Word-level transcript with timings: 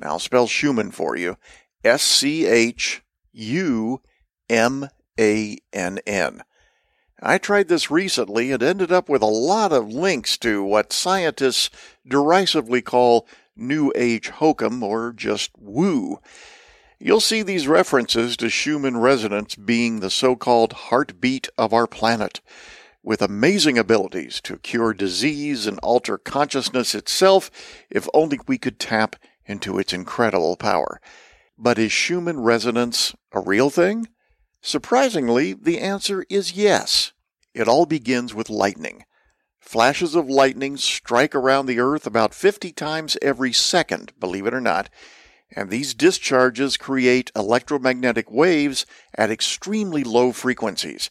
Now 0.00 0.10
I'll 0.10 0.18
spell 0.20 0.46
Schumann 0.46 0.92
for 0.92 1.16
you. 1.16 1.36
S 1.82 2.00
C 2.02 2.46
H 2.46 3.02
U 3.32 4.00
M 4.48 4.88
A 5.18 5.58
N 5.72 5.98
N. 6.06 6.42
I 7.20 7.38
tried 7.38 7.66
this 7.66 7.90
recently 7.90 8.52
and 8.52 8.62
ended 8.62 8.92
up 8.92 9.08
with 9.08 9.20
a 9.20 9.26
lot 9.26 9.72
of 9.72 9.92
links 9.92 10.38
to 10.38 10.62
what 10.62 10.92
scientists 10.92 11.70
derisively 12.06 12.82
call 12.82 13.26
New 13.56 13.92
Age 13.96 14.28
hokum 14.28 14.84
or 14.84 15.12
just 15.12 15.50
woo. 15.58 16.20
You'll 17.02 17.20
see 17.20 17.42
these 17.42 17.66
references 17.66 18.36
to 18.36 18.50
Schumann 18.50 18.98
resonance 18.98 19.54
being 19.54 20.00
the 20.00 20.10
so 20.10 20.36
called 20.36 20.74
heartbeat 20.74 21.48
of 21.56 21.72
our 21.72 21.86
planet, 21.86 22.42
with 23.02 23.22
amazing 23.22 23.78
abilities 23.78 24.38
to 24.42 24.58
cure 24.58 24.92
disease 24.92 25.66
and 25.66 25.78
alter 25.78 26.18
consciousness 26.18 26.94
itself 26.94 27.50
if 27.88 28.06
only 28.12 28.38
we 28.46 28.58
could 28.58 28.78
tap 28.78 29.16
into 29.46 29.78
its 29.78 29.94
incredible 29.94 30.58
power. 30.58 31.00
But 31.56 31.78
is 31.78 31.90
Schumann 31.90 32.40
resonance 32.40 33.14
a 33.32 33.40
real 33.40 33.70
thing? 33.70 34.08
Surprisingly, 34.60 35.54
the 35.54 35.78
answer 35.78 36.26
is 36.28 36.52
yes. 36.52 37.12
It 37.54 37.66
all 37.66 37.86
begins 37.86 38.34
with 38.34 38.50
lightning. 38.50 39.04
Flashes 39.58 40.14
of 40.14 40.28
lightning 40.28 40.76
strike 40.76 41.34
around 41.34 41.64
the 41.64 41.80
Earth 41.80 42.06
about 42.06 42.34
50 42.34 42.72
times 42.72 43.16
every 43.22 43.54
second, 43.54 44.12
believe 44.20 44.44
it 44.44 44.52
or 44.52 44.60
not, 44.60 44.90
and 45.56 45.70
these 45.70 45.94
discharges 45.94 46.76
create 46.76 47.30
electromagnetic 47.34 48.30
waves 48.30 48.86
at 49.14 49.30
extremely 49.30 50.04
low 50.04 50.32
frequencies. 50.32 51.10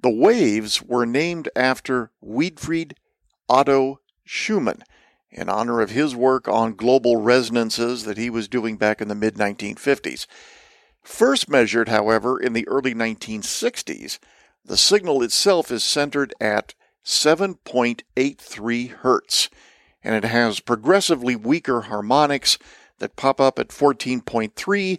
The 0.00 0.10
waves 0.10 0.82
were 0.82 1.06
named 1.06 1.48
after 1.54 2.10
Winfried 2.24 2.94
Otto 3.48 4.00
Schumann 4.24 4.82
in 5.30 5.48
honor 5.48 5.80
of 5.80 5.90
his 5.90 6.14
work 6.14 6.46
on 6.48 6.74
global 6.74 7.16
resonances 7.16 8.04
that 8.04 8.18
he 8.18 8.28
was 8.28 8.48
doing 8.48 8.76
back 8.76 9.00
in 9.00 9.08
the 9.08 9.14
mid 9.14 9.34
1950s. 9.36 10.26
First 11.02 11.48
measured, 11.48 11.88
however, 11.88 12.38
in 12.38 12.52
the 12.52 12.68
early 12.68 12.94
1960s, 12.94 14.18
the 14.64 14.76
signal 14.76 15.22
itself 15.22 15.70
is 15.70 15.82
centered 15.82 16.34
at 16.40 16.74
7.83 17.04 18.90
hertz, 18.90 19.50
and 20.04 20.14
it 20.14 20.24
has 20.24 20.60
progressively 20.60 21.34
weaker 21.34 21.82
harmonics 21.82 22.58
that 23.02 23.16
pop 23.16 23.40
up 23.40 23.58
at 23.58 23.68
14.3, 23.68 24.98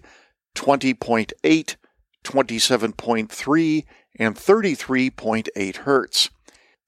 20.8, 0.55 1.75
27.3, 2.23 3.85
and 4.19 4.35
33.8 4.35 5.75
hertz. 5.77 6.29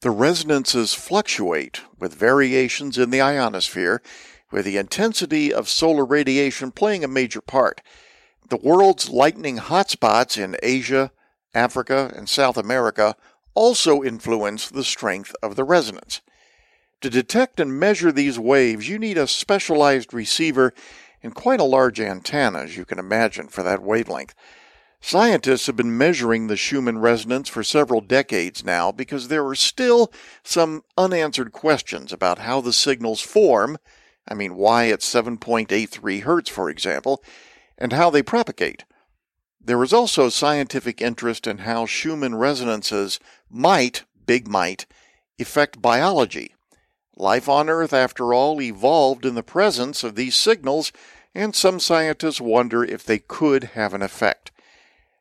The 0.02 0.11
resonances 0.11 0.94
fluctuate 0.94 1.81
with 1.97 2.13
variations 2.13 2.97
in 2.97 3.09
the 3.09 3.22
ionosphere, 3.22 4.03
with 4.51 4.66
the 4.66 4.78
intensity 4.78 5.53
of 5.53 5.69
solar 5.69 6.06
radiation 6.06 6.72
playing 6.72 7.03
a 7.03 7.07
major 7.07 7.41
part. 7.41 7.81
The 8.50 8.57
world's 8.57 9.09
lightning 9.09 9.57
hotspots 9.57 10.38
in 10.38 10.57
Asia, 10.62 11.12
Africa, 11.53 12.12
and 12.16 12.29
South 12.29 12.57
America 12.57 13.16
also 13.56 14.03
influence 14.03 14.69
the 14.69 14.84
strength 14.84 15.34
of 15.41 15.56
the 15.56 15.63
resonance. 15.63 16.22
To 17.01 17.09
detect 17.09 17.59
and 17.59 17.79
measure 17.79 18.12
these 18.12 18.38
waves, 18.38 18.89
you 18.89 19.00
need 19.00 19.18
a 19.18 19.28
specialized 19.28 20.13
receiver 20.13 20.73
and 21.25 21.34
quite 21.34 21.59
a 21.59 21.63
large 21.63 22.00
antenna, 22.00 22.59
as 22.59 22.78
you 22.78 22.86
can 22.86 23.00
imagine, 23.00 23.47
for 23.47 23.63
that 23.63 23.81
wavelength. 23.81 24.36
Scientists 25.02 25.66
have 25.66 25.75
been 25.75 25.97
measuring 25.97 26.46
the 26.46 26.56
Schumann 26.56 27.00
resonance 27.00 27.50
for 27.50 27.63
several 27.63 28.00
decades 28.00 28.63
now 28.63 28.91
because 28.91 29.28
there 29.28 29.46
are 29.46 29.56
still 29.56 30.13
some 30.44 30.84
unanswered 30.96 31.52
questions 31.52 32.13
about 32.13 32.40
how 32.40 32.62
the 32.62 32.72
signals 32.72 33.22
form. 33.22 33.78
I 34.28 34.36
mean, 34.36 34.56
why 34.56 34.90
at 34.90 35.00
7.83 35.00 36.22
Hertz, 36.22 36.50
for 36.50 36.69
example, 36.69 37.24
and 37.75 37.92
how 37.92 38.12
they 38.12 38.22
propagate. 38.22 38.86
There 39.59 39.84
is 39.84 39.94
also 39.94 40.30
scientific 40.30 41.02
interest 41.02 41.47
in 41.47 41.59
how 41.59 41.88
Schumann 41.88 42.36
resonances 42.36 43.19
might, 43.50 44.03
big 44.28 44.47
might, 44.47 44.86
affect 45.40 45.81
biology. 45.81 46.53
Life 47.18 47.47
on 47.47 47.69
Earth, 47.69 47.94
after 47.94 48.34
all, 48.34 48.62
evolved 48.62 49.25
in 49.25 49.36
the 49.36 49.44
presence 49.44 50.03
of 50.03 50.16
these 50.16 50.36
signals 50.36 50.92
and 51.35 51.53
some 51.53 51.79
scientists 51.79 52.40
wonder 52.40 52.84
if 52.84 53.03
they 53.03 53.19
could 53.19 53.66
have 53.75 53.94
an 53.94 54.01
effect. 54.01 54.51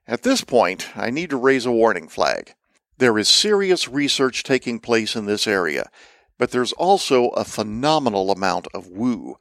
At 0.06 0.22
this 0.22 0.44
point, 0.44 0.96
I 0.96 1.10
need 1.10 1.30
to 1.30 1.36
raise 1.36 1.66
a 1.66 1.72
warning 1.72 2.08
flag. 2.08 2.54
There 2.98 3.18
is 3.18 3.28
serious 3.28 3.88
research 3.88 4.44
taking 4.44 4.78
place 4.78 5.16
in 5.16 5.26
this 5.26 5.46
area, 5.46 5.90
but 6.38 6.52
there's 6.52 6.72
also 6.72 7.30
a 7.30 7.44
phenomenal 7.44 8.30
amount 8.30 8.68
of 8.72 8.88
woo. 8.88 9.38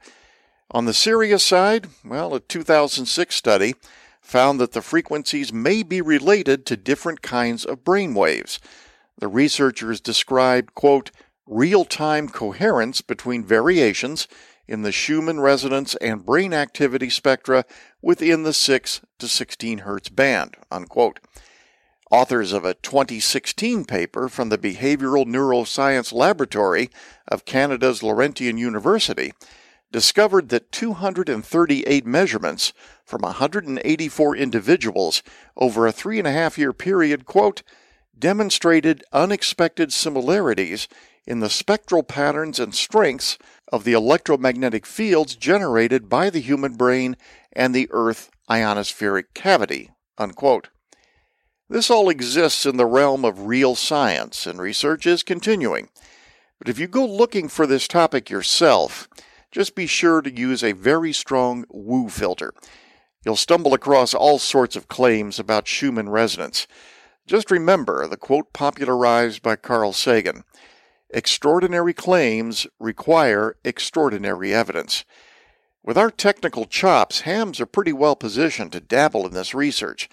On 0.72 0.86
the 0.86 0.94
serious 0.94 1.44
side, 1.44 1.88
well, 2.04 2.34
a 2.34 2.40
2006 2.40 3.36
study 3.36 3.76
found 4.22 4.60
that 4.60 4.72
the 4.72 4.82
frequencies 4.82 5.54
may 5.54 5.84
be 5.84 6.02
related 6.02 6.66
to 6.66 6.78
different 6.78 7.22
kinds 7.22 7.66
of 7.66 7.84
brain 7.84 8.16
waves. 8.16 8.60
The 9.20 9.28
researchers 9.28 10.02
described, 10.02 10.74
quote, 10.74 11.12
real 11.46 11.86
time 11.86 12.30
coherence 12.30 13.02
between 13.02 13.46
variations 13.46 14.28
in 14.68 14.82
the 14.82 14.92
Schumann 14.92 15.40
resonance 15.40 15.96
and 15.96 16.26
brain 16.26 16.54
activity 16.54 17.10
spectra 17.10 17.66
within 18.02 18.44
the 18.44 18.54
6 18.54 19.02
to 19.20 19.28
16 19.28 19.80
Hz 19.80 20.16
band. 20.16 20.56
Unquote. 20.72 21.20
Authors 22.12 22.54
of 22.54 22.64
a 22.64 22.76
2016 22.76 23.86
paper 23.86 24.30
from 24.30 24.50
the 24.50 24.58
Behavioral 24.58 25.26
Neuroscience 25.26 26.14
Laboratory 26.14 26.90
of 27.28 27.46
Canada's 27.46 28.04
Laurentian 28.04 28.58
University 28.58 29.34
discovered 29.92 30.50
that 30.50 30.72
238 30.72 32.06
measurements 32.06 32.74
from 33.06 33.22
184 33.22 34.36
individuals 34.36 35.24
over 35.56 35.88
a 35.88 35.92
three 35.92 36.20
and 36.20 36.28
a 36.28 36.32
half 36.32 36.58
year 36.58 36.74
period, 36.74 37.26
quote, 37.26 37.64
demonstrated 38.18 39.04
unexpected 39.12 39.92
similarities 39.92 40.88
in 41.26 41.40
the 41.40 41.50
spectral 41.50 42.04
patterns 42.04 42.60
and 42.60 42.76
strengths 42.76 43.38
of 43.74 43.86
the 43.86 43.94
electromagnetic 43.94 44.86
fields 44.86 45.36
generated 45.36 46.08
by 46.08 46.30
the 46.30 46.40
human 46.40 46.76
brain 46.76 47.18
and 47.52 47.74
the 47.74 47.88
Earth 47.90 48.30
ionospheric 48.48 49.34
cavity. 49.34 49.90
Unquote. 50.16 50.70
This 51.68 51.90
all 51.90 52.08
exists 52.08 52.68
in 52.68 52.78
the 52.78 52.86
realm 52.86 53.26
of 53.26 53.48
real 53.48 53.74
science, 53.74 54.46
and 54.46 54.62
research 54.62 55.08
is 55.08 55.24
continuing. 55.24 55.90
But 56.60 56.70
if 56.70 56.78
you 56.78 56.86
go 56.86 57.04
looking 57.04 57.48
for 57.48 57.66
this 57.66 57.88
topic 57.88 58.30
yourself, 58.30 59.10
just 59.52 59.74
be 59.74 59.88
sure 59.88 60.22
to 60.22 60.32
use 60.32 60.64
a 60.64 60.74
very 60.74 61.12
strong 61.12 61.66
woo 61.72 62.10
filter. 62.10 62.54
You'll 63.26 63.36
stumble 63.36 63.74
across 63.74 64.14
all 64.14 64.38
sorts 64.38 64.76
of 64.76 64.88
claims 64.88 65.40
about 65.40 65.68
Schumann 65.68 66.10
resonance. 66.10 66.68
Just 67.26 67.50
remember 67.50 68.08
the 68.08 68.18
quote 68.18 68.54
popularized 68.54 69.42
by 69.42 69.56
Carl 69.56 69.94
Sagan 69.94 70.44
Extraordinary 71.14 71.94
claims 71.94 72.66
require 72.80 73.56
extraordinary 73.64 74.52
evidence. 74.52 75.06
With 75.84 75.96
our 75.96 76.10
technical 76.10 76.66
chops, 76.66 77.22
hams 77.22 77.62
are 77.62 77.68
pretty 77.68 77.94
well 77.94 78.16
positioned 78.16 78.72
to 78.72 78.80
dabble 78.80 79.28
in 79.28 79.34
this 79.34 79.54
research. 79.54 80.10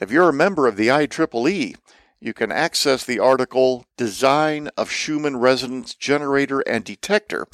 If 0.00 0.12
you're 0.12 0.28
a 0.28 0.32
member 0.32 0.68
of 0.68 0.76
the 0.76 0.86
IEEE, 0.86 1.74
you 2.20 2.32
can 2.32 2.52
access 2.52 3.04
the 3.04 3.18
article 3.18 3.86
Design 3.96 4.70
of 4.76 4.88
Schumann 4.88 5.38
Resonance 5.38 5.94
Generator 5.94 6.60
and 6.60 6.84
Detector 6.84 7.48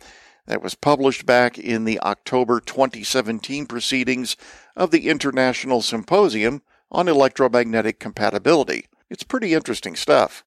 that 0.47 0.61
was 0.61 0.75
published 0.75 1.25
back 1.25 1.59
in 1.59 1.85
the 1.85 1.99
October 2.01 2.61
2017 2.61 3.65
proceedings 3.65 4.37
of 4.77 4.91
the 4.91 5.09
International 5.09 5.81
Symposium 5.81 6.61
on 6.91 7.09
Electromagnetic 7.09 7.99
Compatibility. 7.99 8.89
It's 9.09 9.23
pretty 9.23 9.55
interesting 9.55 9.97
stuff. 9.97 10.45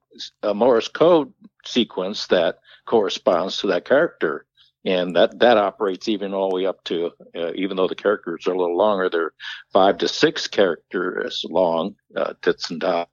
a 0.43 0.53
Morse 0.53 0.89
code 0.89 1.33
sequence 1.65 2.27
that 2.27 2.59
corresponds 2.85 3.59
to 3.59 3.69
that 3.69 3.87
character. 3.87 4.45
And 4.85 5.17
that, 5.17 5.39
that 5.39 5.57
operates 5.57 6.07
even 6.09 6.35
all 6.35 6.51
the 6.51 6.57
way 6.57 6.67
up 6.67 6.85
to, 6.85 7.13
uh, 7.35 7.53
even 7.55 7.79
though 7.79 7.89
the 7.89 7.95
characters 7.95 8.47
are 8.47 8.53
a 8.53 8.59
little 8.59 8.77
longer, 8.77 9.09
they're 9.09 9.33
five 9.73 9.97
to 9.99 10.09
six 10.09 10.47
characters 10.47 11.47
long, 11.49 11.97
uh, 12.15 12.35
dits 12.43 12.71
and 12.71 12.81
dots. 12.81 13.11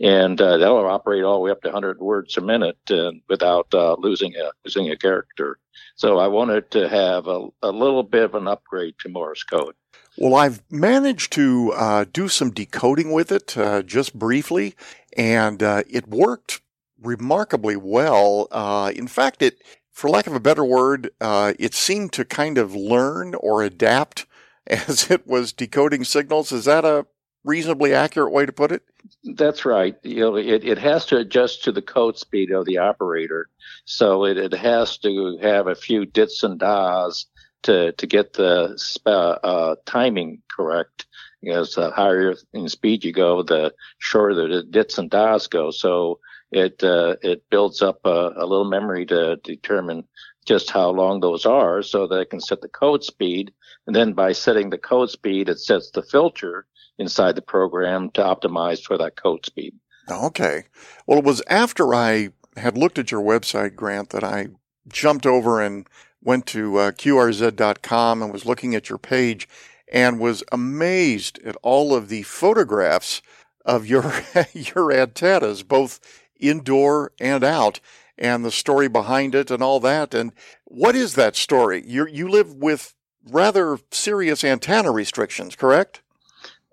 And 0.00 0.40
uh, 0.40 0.58
that'll 0.58 0.86
operate 0.86 1.24
all 1.24 1.34
the 1.34 1.40
way 1.40 1.50
up 1.50 1.62
to 1.62 1.68
100 1.68 2.00
words 2.00 2.36
a 2.36 2.40
minute 2.40 2.78
uh, 2.90 3.12
without 3.28 3.72
uh, 3.74 3.96
losing 3.98 4.34
a 4.36 4.50
losing 4.64 4.90
a 4.90 4.96
character. 4.96 5.58
So 5.96 6.18
I 6.18 6.28
wanted 6.28 6.70
to 6.72 6.88
have 6.88 7.26
a, 7.26 7.48
a 7.62 7.70
little 7.70 8.02
bit 8.02 8.24
of 8.24 8.34
an 8.34 8.48
upgrade 8.48 8.94
to 9.00 9.08
Morse 9.08 9.44
code. 9.44 9.74
Well, 10.18 10.34
I've 10.34 10.62
managed 10.70 11.32
to 11.34 11.72
uh, 11.72 12.04
do 12.12 12.28
some 12.28 12.50
decoding 12.50 13.12
with 13.12 13.32
it 13.32 13.56
uh, 13.56 13.82
just 13.82 14.18
briefly, 14.18 14.74
and 15.16 15.62
uh, 15.62 15.82
it 15.88 16.08
worked 16.08 16.60
remarkably 17.00 17.76
well. 17.76 18.48
In 18.94 19.08
fact, 19.08 19.42
it, 19.42 19.62
for 19.90 20.10
lack 20.10 20.26
of 20.26 20.34
a 20.34 20.40
better 20.40 20.64
word, 20.64 21.10
it 21.20 21.74
seemed 21.74 22.12
to 22.12 22.24
kind 22.24 22.58
of 22.58 22.74
learn 22.74 23.34
or 23.34 23.62
adapt 23.62 24.26
as 24.66 25.10
it 25.10 25.26
was 25.26 25.52
decoding 25.52 26.04
signals. 26.04 26.52
Is 26.52 26.64
that 26.66 26.84
a 26.84 27.06
reasonably 27.44 27.94
accurate 27.94 28.32
way 28.32 28.46
to 28.46 28.52
put 28.52 28.72
it? 28.72 28.82
That's 29.24 29.64
right. 29.64 29.96
You 30.02 30.20
know, 30.20 30.36
it, 30.36 30.64
it 30.64 30.78
has 30.78 31.06
to 31.06 31.18
adjust 31.18 31.64
to 31.64 31.72
the 31.72 31.82
code 31.82 32.18
speed 32.18 32.50
of 32.50 32.66
the 32.66 32.78
operator. 32.78 33.48
So 33.84 34.24
it, 34.24 34.36
it 34.36 34.52
has 34.54 34.98
to 34.98 35.38
have 35.40 35.66
a 35.66 35.74
few 35.74 36.06
dits 36.06 36.42
and 36.42 36.58
dahs 36.58 37.26
to, 37.62 37.92
to 37.92 38.06
get 38.06 38.32
the 38.32 38.78
uh, 39.06 39.10
uh, 39.10 39.76
timing 39.86 40.42
correct. 40.50 41.06
Because 41.40 41.74
the 41.74 41.90
higher 41.90 42.34
in 42.52 42.68
speed 42.68 43.04
you 43.04 43.12
go, 43.12 43.42
the 43.42 43.74
shorter 43.98 44.34
the 44.34 44.62
dits 44.62 44.98
and 44.98 45.10
dahs 45.10 45.48
go. 45.48 45.72
So 45.72 46.20
it 46.52 46.84
uh, 46.84 47.16
it 47.22 47.42
builds 47.50 47.82
up 47.82 47.98
a, 48.04 48.32
a, 48.36 48.46
little 48.46 48.68
memory 48.68 49.06
to 49.06 49.36
determine 49.42 50.04
just 50.46 50.70
how 50.70 50.90
long 50.90 51.18
those 51.18 51.44
are, 51.44 51.82
so 51.82 52.06
that 52.06 52.20
it 52.20 52.30
can 52.30 52.40
set 52.40 52.60
the 52.60 52.68
code 52.68 53.02
speed. 53.02 53.52
And 53.86 53.96
then 53.96 54.12
by 54.12 54.32
setting 54.32 54.70
the 54.70 54.78
code 54.78 55.10
speed, 55.10 55.48
it 55.48 55.58
sets 55.58 55.90
the 55.90 56.02
filter 56.02 56.66
inside 57.02 57.34
the 57.34 57.42
program 57.42 58.10
to 58.12 58.22
optimize 58.22 58.82
for 58.82 58.96
that 58.96 59.16
code 59.16 59.44
speed. 59.44 59.74
Okay. 60.10 60.64
Well, 61.06 61.18
it 61.18 61.24
was 61.24 61.42
after 61.46 61.94
I 61.94 62.30
had 62.56 62.78
looked 62.78 62.98
at 62.98 63.10
your 63.10 63.22
website, 63.22 63.76
Grant, 63.76 64.10
that 64.10 64.24
I 64.24 64.48
jumped 64.88 65.26
over 65.26 65.60
and 65.60 65.86
went 66.22 66.46
to 66.46 66.78
uh, 66.78 66.92
qrz.com 66.92 68.22
and 68.22 68.32
was 68.32 68.46
looking 68.46 68.74
at 68.74 68.88
your 68.88 68.98
page 68.98 69.48
and 69.92 70.18
was 70.18 70.42
amazed 70.50 71.38
at 71.44 71.56
all 71.62 71.94
of 71.94 72.08
the 72.08 72.22
photographs 72.22 73.20
of 73.64 73.86
your 73.86 74.12
your 74.52 74.92
antennas, 74.92 75.62
both 75.62 76.00
indoor 76.40 77.12
and 77.20 77.44
out, 77.44 77.80
and 78.18 78.44
the 78.44 78.50
story 78.50 78.88
behind 78.88 79.34
it 79.34 79.50
and 79.50 79.62
all 79.62 79.80
that. 79.80 80.14
And 80.14 80.32
what 80.64 80.96
is 80.96 81.14
that 81.14 81.36
story? 81.36 81.82
You 81.86 82.06
you 82.06 82.28
live 82.28 82.54
with 82.54 82.94
rather 83.24 83.78
serious 83.90 84.42
antenna 84.42 84.90
restrictions, 84.90 85.54
correct? 85.54 86.01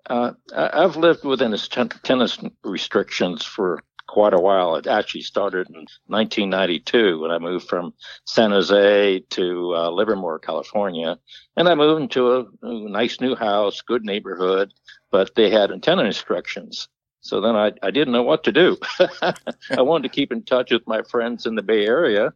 Uh, 0.06 0.32
I've 0.54 0.96
lived 0.96 1.24
within 1.24 1.52
his 1.52 1.68
ten- 1.68 1.88
tennis 1.88 2.38
restrictions 2.64 3.44
for 3.44 3.82
quite 4.10 4.34
a 4.34 4.40
while. 4.40 4.74
It 4.74 4.88
actually 4.88 5.22
started 5.22 5.68
in 5.68 5.86
1992 6.06 7.20
when 7.20 7.30
I 7.30 7.38
moved 7.38 7.68
from 7.68 7.94
San 8.24 8.50
Jose 8.50 9.20
to 9.20 9.74
uh, 9.76 9.90
Livermore, 9.90 10.40
California. 10.40 11.16
And 11.56 11.68
I 11.68 11.74
moved 11.76 12.02
into 12.02 12.32
a, 12.32 12.40
a 12.62 12.90
nice 12.90 13.20
new 13.20 13.36
house, 13.36 13.82
good 13.82 14.04
neighborhood, 14.04 14.74
but 15.12 15.34
they 15.36 15.48
had 15.48 15.70
antenna 15.70 16.02
restrictions. 16.02 16.88
So 17.22 17.40
then 17.40 17.54
I, 17.54 17.72
I 17.82 17.90
didn't 17.90 18.12
know 18.12 18.22
what 18.22 18.44
to 18.44 18.52
do. 18.52 18.78
I 19.70 19.82
wanted 19.82 20.04
to 20.04 20.14
keep 20.14 20.32
in 20.32 20.42
touch 20.42 20.70
with 20.72 20.86
my 20.86 21.02
friends 21.02 21.46
in 21.46 21.54
the 21.54 21.62
Bay 21.62 21.86
Area, 21.86 22.32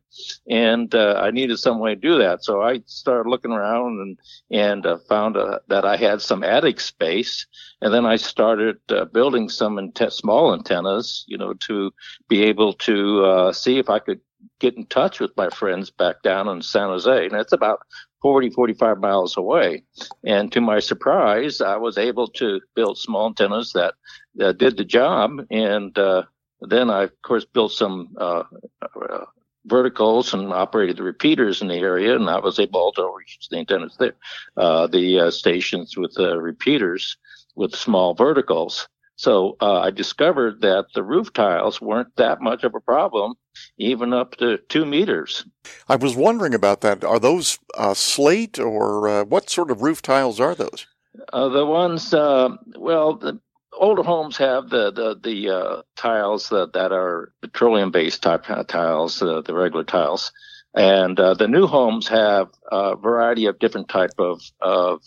and 0.48 0.94
uh, 0.94 1.20
I 1.22 1.30
needed 1.30 1.58
some 1.58 1.78
way 1.78 1.94
to 1.94 2.00
do 2.00 2.18
that. 2.18 2.44
So 2.44 2.62
I 2.62 2.82
started 2.86 3.28
looking 3.28 3.52
around 3.52 4.00
and 4.00 4.18
and 4.50 4.86
uh, 4.86 4.98
found 5.08 5.36
uh, 5.36 5.60
that 5.68 5.84
I 5.84 5.96
had 5.96 6.20
some 6.20 6.44
attic 6.44 6.80
space, 6.80 7.46
and 7.80 7.94
then 7.94 8.04
I 8.04 8.16
started 8.16 8.76
uh, 8.90 9.06
building 9.06 9.48
some 9.48 9.78
ante- 9.78 10.10
small 10.10 10.52
antennas, 10.52 11.24
you 11.28 11.38
know, 11.38 11.54
to 11.66 11.90
be 12.28 12.42
able 12.44 12.74
to 12.74 13.24
uh, 13.24 13.52
see 13.52 13.78
if 13.78 13.88
I 13.88 13.98
could 13.98 14.20
get 14.60 14.76
in 14.76 14.86
touch 14.86 15.20
with 15.20 15.30
my 15.36 15.48
friends 15.48 15.90
back 15.90 16.22
down 16.22 16.48
in 16.48 16.62
San 16.62 16.88
Jose. 16.88 17.24
And 17.24 17.34
it's 17.34 17.52
about 17.52 17.80
40, 18.24 18.48
45 18.48 19.00
miles 19.00 19.36
away. 19.36 19.82
And 20.24 20.50
to 20.52 20.62
my 20.62 20.80
surprise, 20.80 21.60
I 21.60 21.76
was 21.76 21.98
able 21.98 22.26
to 22.28 22.58
build 22.74 22.96
small 22.96 23.26
antennas 23.26 23.74
that, 23.74 23.96
that 24.36 24.56
did 24.56 24.78
the 24.78 24.84
job. 24.84 25.46
And 25.50 25.96
uh, 25.98 26.22
then 26.62 26.88
I, 26.88 27.02
of 27.02 27.20
course, 27.20 27.44
built 27.44 27.72
some 27.72 28.16
uh, 28.18 28.44
uh, 28.80 29.26
verticals 29.66 30.32
and 30.32 30.54
operated 30.54 30.96
the 30.96 31.02
repeaters 31.02 31.60
in 31.60 31.68
the 31.68 31.74
area. 31.74 32.16
And 32.16 32.30
I 32.30 32.38
was 32.38 32.58
able 32.58 32.92
to 32.92 33.12
reach 33.14 33.46
the 33.50 33.58
antennas 33.58 33.94
there, 33.98 34.14
uh, 34.56 34.86
the 34.86 35.20
uh, 35.20 35.30
stations 35.30 35.94
with 35.94 36.14
the 36.14 36.40
repeaters 36.40 37.18
with 37.56 37.76
small 37.76 38.14
verticals. 38.14 38.88
So 39.16 39.56
uh, 39.60 39.80
I 39.80 39.90
discovered 39.90 40.60
that 40.62 40.86
the 40.94 41.02
roof 41.02 41.32
tiles 41.32 41.80
weren't 41.80 42.14
that 42.16 42.40
much 42.40 42.64
of 42.64 42.74
a 42.74 42.80
problem, 42.80 43.34
even 43.78 44.12
up 44.12 44.36
to 44.36 44.58
two 44.68 44.84
meters. 44.84 45.44
I 45.88 45.96
was 45.96 46.16
wondering 46.16 46.54
about 46.54 46.80
that. 46.80 47.04
Are 47.04 47.20
those 47.20 47.58
uh, 47.76 47.94
slate 47.94 48.58
or 48.58 49.08
uh, 49.08 49.24
what 49.24 49.50
sort 49.50 49.70
of 49.70 49.82
roof 49.82 50.02
tiles 50.02 50.40
are 50.40 50.54
those? 50.54 50.86
Uh, 51.32 51.48
the 51.48 51.64
ones, 51.64 52.12
uh, 52.12 52.48
well, 52.76 53.14
the 53.14 53.38
older 53.72 54.02
homes 54.02 54.36
have 54.36 54.68
the 54.70 54.90
the, 54.90 55.18
the 55.22 55.48
uh, 55.48 55.82
tiles 55.94 56.48
that, 56.48 56.72
that 56.72 56.90
are 56.90 57.32
petroleum 57.40 57.92
based 57.92 58.22
type 58.22 58.44
tiles, 58.66 59.20
the 59.20 59.44
regular 59.48 59.84
tiles. 59.84 60.32
And 60.76 61.16
the 61.16 61.46
new 61.48 61.68
homes 61.68 62.08
have 62.08 62.48
a 62.72 62.96
variety 62.96 63.46
of 63.46 63.60
different 63.60 63.88
type 63.88 64.10
of, 64.18 64.40
of 64.60 65.02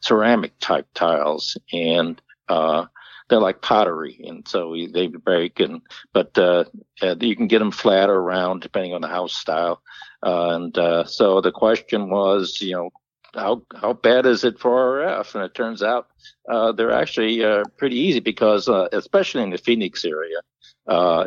ceramic 0.00 0.58
type 0.58 0.88
tiles. 0.94 1.56
And 1.72 2.20
they're 3.32 3.40
like 3.40 3.62
pottery, 3.62 4.20
and 4.28 4.46
so 4.46 4.76
they 4.92 5.06
break. 5.06 5.58
And 5.58 5.80
but 6.12 6.36
uh, 6.36 6.64
uh, 7.00 7.16
you 7.18 7.34
can 7.34 7.46
get 7.46 7.60
them 7.60 7.70
flat 7.70 8.10
or 8.10 8.22
round 8.22 8.60
depending 8.60 8.92
on 8.92 9.00
the 9.00 9.08
house 9.08 9.34
style. 9.34 9.80
Uh, 10.22 10.50
and 10.50 10.76
uh, 10.76 11.04
so 11.06 11.40
the 11.40 11.50
question 11.50 12.10
was, 12.10 12.60
you 12.60 12.72
know, 12.72 12.90
how 13.32 13.62
how 13.74 13.94
bad 13.94 14.26
is 14.26 14.44
it 14.44 14.58
for 14.58 15.00
RF? 15.00 15.34
And 15.34 15.44
it 15.44 15.54
turns 15.54 15.82
out 15.82 16.08
uh, 16.46 16.72
they're 16.72 16.92
actually 16.92 17.42
uh, 17.42 17.64
pretty 17.78 17.96
easy 17.96 18.20
because, 18.20 18.68
uh, 18.68 18.88
especially 18.92 19.42
in 19.42 19.50
the 19.50 19.56
Phoenix 19.56 20.04
area, 20.04 20.36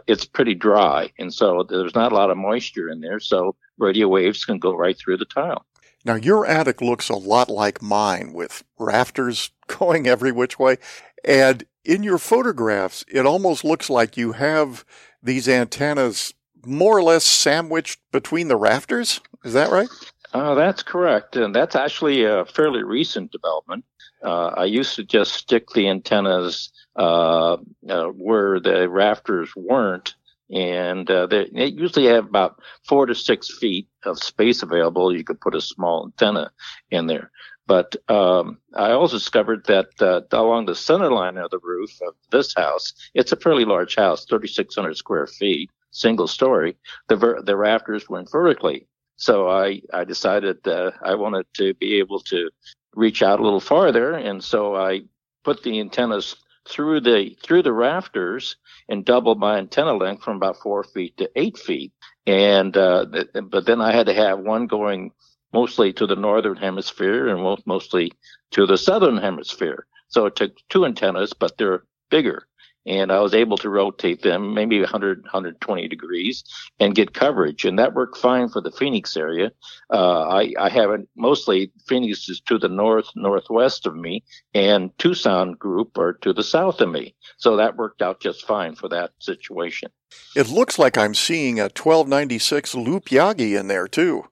it's 0.05 0.25
pretty 0.25 0.53
dry, 0.53 1.11
and 1.17 1.33
so 1.33 1.65
there's 1.67 1.95
not 1.95 2.11
a 2.11 2.15
lot 2.15 2.29
of 2.29 2.37
moisture 2.37 2.87
in 2.87 3.01
there. 3.01 3.19
So 3.19 3.55
radio 3.79 4.07
waves 4.07 4.45
can 4.45 4.59
go 4.59 4.75
right 4.75 4.95
through 4.95 5.17
the 5.17 5.25
tile. 5.25 5.65
Now, 6.05 6.13
your 6.13 6.45
attic 6.45 6.83
looks 6.83 7.09
a 7.09 7.15
lot 7.15 7.49
like 7.49 7.81
mine 7.81 8.31
with 8.31 8.63
rafters 8.77 9.49
going 9.67 10.05
every 10.05 10.31
which 10.31 10.59
way. 10.59 10.77
And 11.23 11.65
in 11.85 12.03
your 12.03 12.17
photographs, 12.17 13.05
it 13.07 13.25
almost 13.25 13.63
looks 13.63 13.89
like 13.89 14.17
you 14.17 14.33
have 14.33 14.83
these 15.21 15.47
antennas 15.47 16.33
more 16.65 16.97
or 16.97 17.03
less 17.03 17.23
sandwiched 17.23 17.99
between 18.11 18.47
the 18.47 18.57
rafters. 18.57 19.21
Is 19.43 19.53
that 19.53 19.71
right? 19.71 19.87
Uh, 20.33 20.55
that's 20.55 20.83
correct. 20.83 21.35
And 21.35 21.55
that's 21.55 21.75
actually 21.75 22.25
a 22.25 22.45
fairly 22.45 22.83
recent 22.83 23.31
development. 23.31 23.85
Uh, 24.23 24.47
I 24.57 24.65
used 24.65 24.95
to 24.95 25.03
just 25.03 25.33
stick 25.33 25.69
the 25.69 25.87
antennas 25.87 26.71
uh, 26.95 27.57
uh 27.89 28.05
where 28.07 28.59
the 28.59 28.89
rafters 28.89 29.55
weren't. 29.55 30.15
And 30.51 31.09
uh, 31.09 31.25
they, 31.27 31.49
they, 31.53 31.65
usually 31.67 32.05
have 32.05 32.25
about 32.25 32.59
four 32.87 33.07
to 33.07 33.15
six 33.15 33.57
feet 33.57 33.87
of 34.03 34.19
space 34.19 34.61
available. 34.61 35.15
You 35.15 35.23
could 35.23 35.41
put 35.41 35.55
a 35.55 35.61
small 35.61 36.05
antenna 36.05 36.51
in 36.91 37.07
there. 37.07 37.31
But 37.67 37.95
um, 38.09 38.59
I 38.75 38.91
also 38.91 39.17
discovered 39.17 39.65
that 39.65 39.89
uh, 39.99 40.21
along 40.31 40.65
the 40.65 40.75
center 40.75 41.11
line 41.11 41.37
of 41.37 41.49
the 41.49 41.59
roof 41.63 41.91
of 42.07 42.13
this 42.31 42.53
house, 42.53 42.93
it's 43.13 43.31
a 43.31 43.37
fairly 43.37 43.65
large 43.65 43.95
house, 43.95 44.25
3,600 44.25 44.95
square 44.95 45.27
feet, 45.27 45.71
single 45.91 46.27
story. 46.27 46.77
The 47.07 47.15
ver- 47.15 47.41
the 47.41 47.57
rafters 47.57 48.07
went 48.07 48.31
vertically, 48.31 48.87
so 49.15 49.49
I 49.49 49.81
I 49.93 50.03
decided 50.03 50.67
uh, 50.67 50.91
I 51.03 51.15
wanted 51.15 51.47
to 51.55 51.73
be 51.75 51.97
able 51.99 52.19
to 52.21 52.49
reach 52.95 53.23
out 53.23 53.39
a 53.39 53.43
little 53.43 53.59
farther, 53.59 54.13
and 54.13 54.43
so 54.43 54.75
I 54.75 55.01
put 55.43 55.63
the 55.63 55.79
antennas 55.79 56.35
through 56.67 56.99
the 56.99 57.35
through 57.43 57.63
the 57.63 57.73
rafters 57.73 58.57
and 58.89 59.05
doubled 59.05 59.39
my 59.39 59.57
antenna 59.57 59.93
length 59.93 60.23
from 60.23 60.37
about 60.37 60.57
four 60.57 60.83
feet 60.83 61.17
to 61.17 61.29
eight 61.35 61.57
feet. 61.57 61.93
And 62.27 62.75
uh, 62.75 63.05
but 63.43 63.65
then 63.65 63.81
I 63.81 63.91
had 63.91 64.07
to 64.07 64.13
have 64.13 64.39
one 64.39 64.67
going 64.67 65.11
mostly 65.55 65.93
to 65.93 66.05
the 66.05 66.21
northern 66.27 66.57
hemisphere 66.57 67.29
and 67.29 67.39
mostly 67.65 68.11
to 68.51 68.65
the 68.65 68.77
southern 68.77 69.17
hemisphere. 69.17 69.81
So 70.09 70.25
it 70.25 70.35
took 70.35 70.51
two 70.69 70.85
antennas, 70.85 71.33
but 71.33 71.57
they're 71.57 71.83
bigger 72.09 72.47
and 72.85 73.11
I 73.11 73.19
was 73.19 73.33
able 73.33 73.57
to 73.57 73.69
rotate 73.69 74.21
them 74.21 74.53
maybe 74.53 74.79
100, 74.79 75.23
120 75.23 75.87
degrees 75.87 76.43
and 76.79 76.95
get 76.95 77.13
coverage. 77.13 77.65
And 77.65 77.79
that 77.79 77.93
worked 77.93 78.17
fine 78.17 78.49
for 78.49 78.61
the 78.61 78.71
Phoenix 78.71 79.17
area. 79.17 79.51
Uh, 79.91 80.27
I, 80.27 80.53
I 80.59 80.69
have 80.69 80.91
it 80.91 81.07
mostly 81.15 81.71
Phoenix 81.87 82.29
is 82.29 82.39
to 82.41 82.57
the 82.57 82.69
north, 82.69 83.09
northwest 83.15 83.85
of 83.85 83.95
me 83.95 84.23
and 84.53 84.97
Tucson 84.99 85.53
group 85.53 85.97
are 85.97 86.13
to 86.13 86.33
the 86.33 86.43
south 86.43 86.81
of 86.81 86.89
me. 86.89 87.15
So 87.37 87.57
that 87.57 87.77
worked 87.77 88.01
out 88.01 88.19
just 88.19 88.45
fine 88.45 88.75
for 88.75 88.87
that 88.89 89.11
situation. 89.19 89.89
It 90.35 90.49
looks 90.49 90.77
like 90.77 90.97
I'm 90.97 91.15
seeing 91.15 91.59
a 91.59 91.63
1296 91.63 92.75
loop 92.75 93.05
Yagi 93.05 93.59
in 93.59 93.67
there 93.67 93.87
too. 93.87 94.25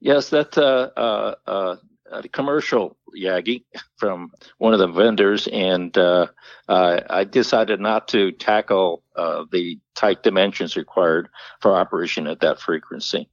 Yes, 0.00 0.28
that's 0.30 0.58
uh, 0.58 0.90
uh, 0.96 1.34
uh, 1.46 1.76
a 2.10 2.28
commercial 2.28 2.96
Yagi 3.16 3.64
from 3.96 4.30
one 4.58 4.72
of 4.72 4.78
the 4.78 4.88
vendors, 4.88 5.48
and 5.48 5.96
uh, 5.96 6.26
uh, 6.68 7.00
I 7.08 7.24
decided 7.24 7.80
not 7.80 8.08
to 8.08 8.32
tackle 8.32 9.02
uh, 9.16 9.44
the 9.50 9.78
tight 9.94 10.22
dimensions 10.22 10.76
required 10.76 11.28
for 11.60 11.74
operation 11.74 12.26
at 12.26 12.40
that 12.40 12.60
frequency. 12.60 13.28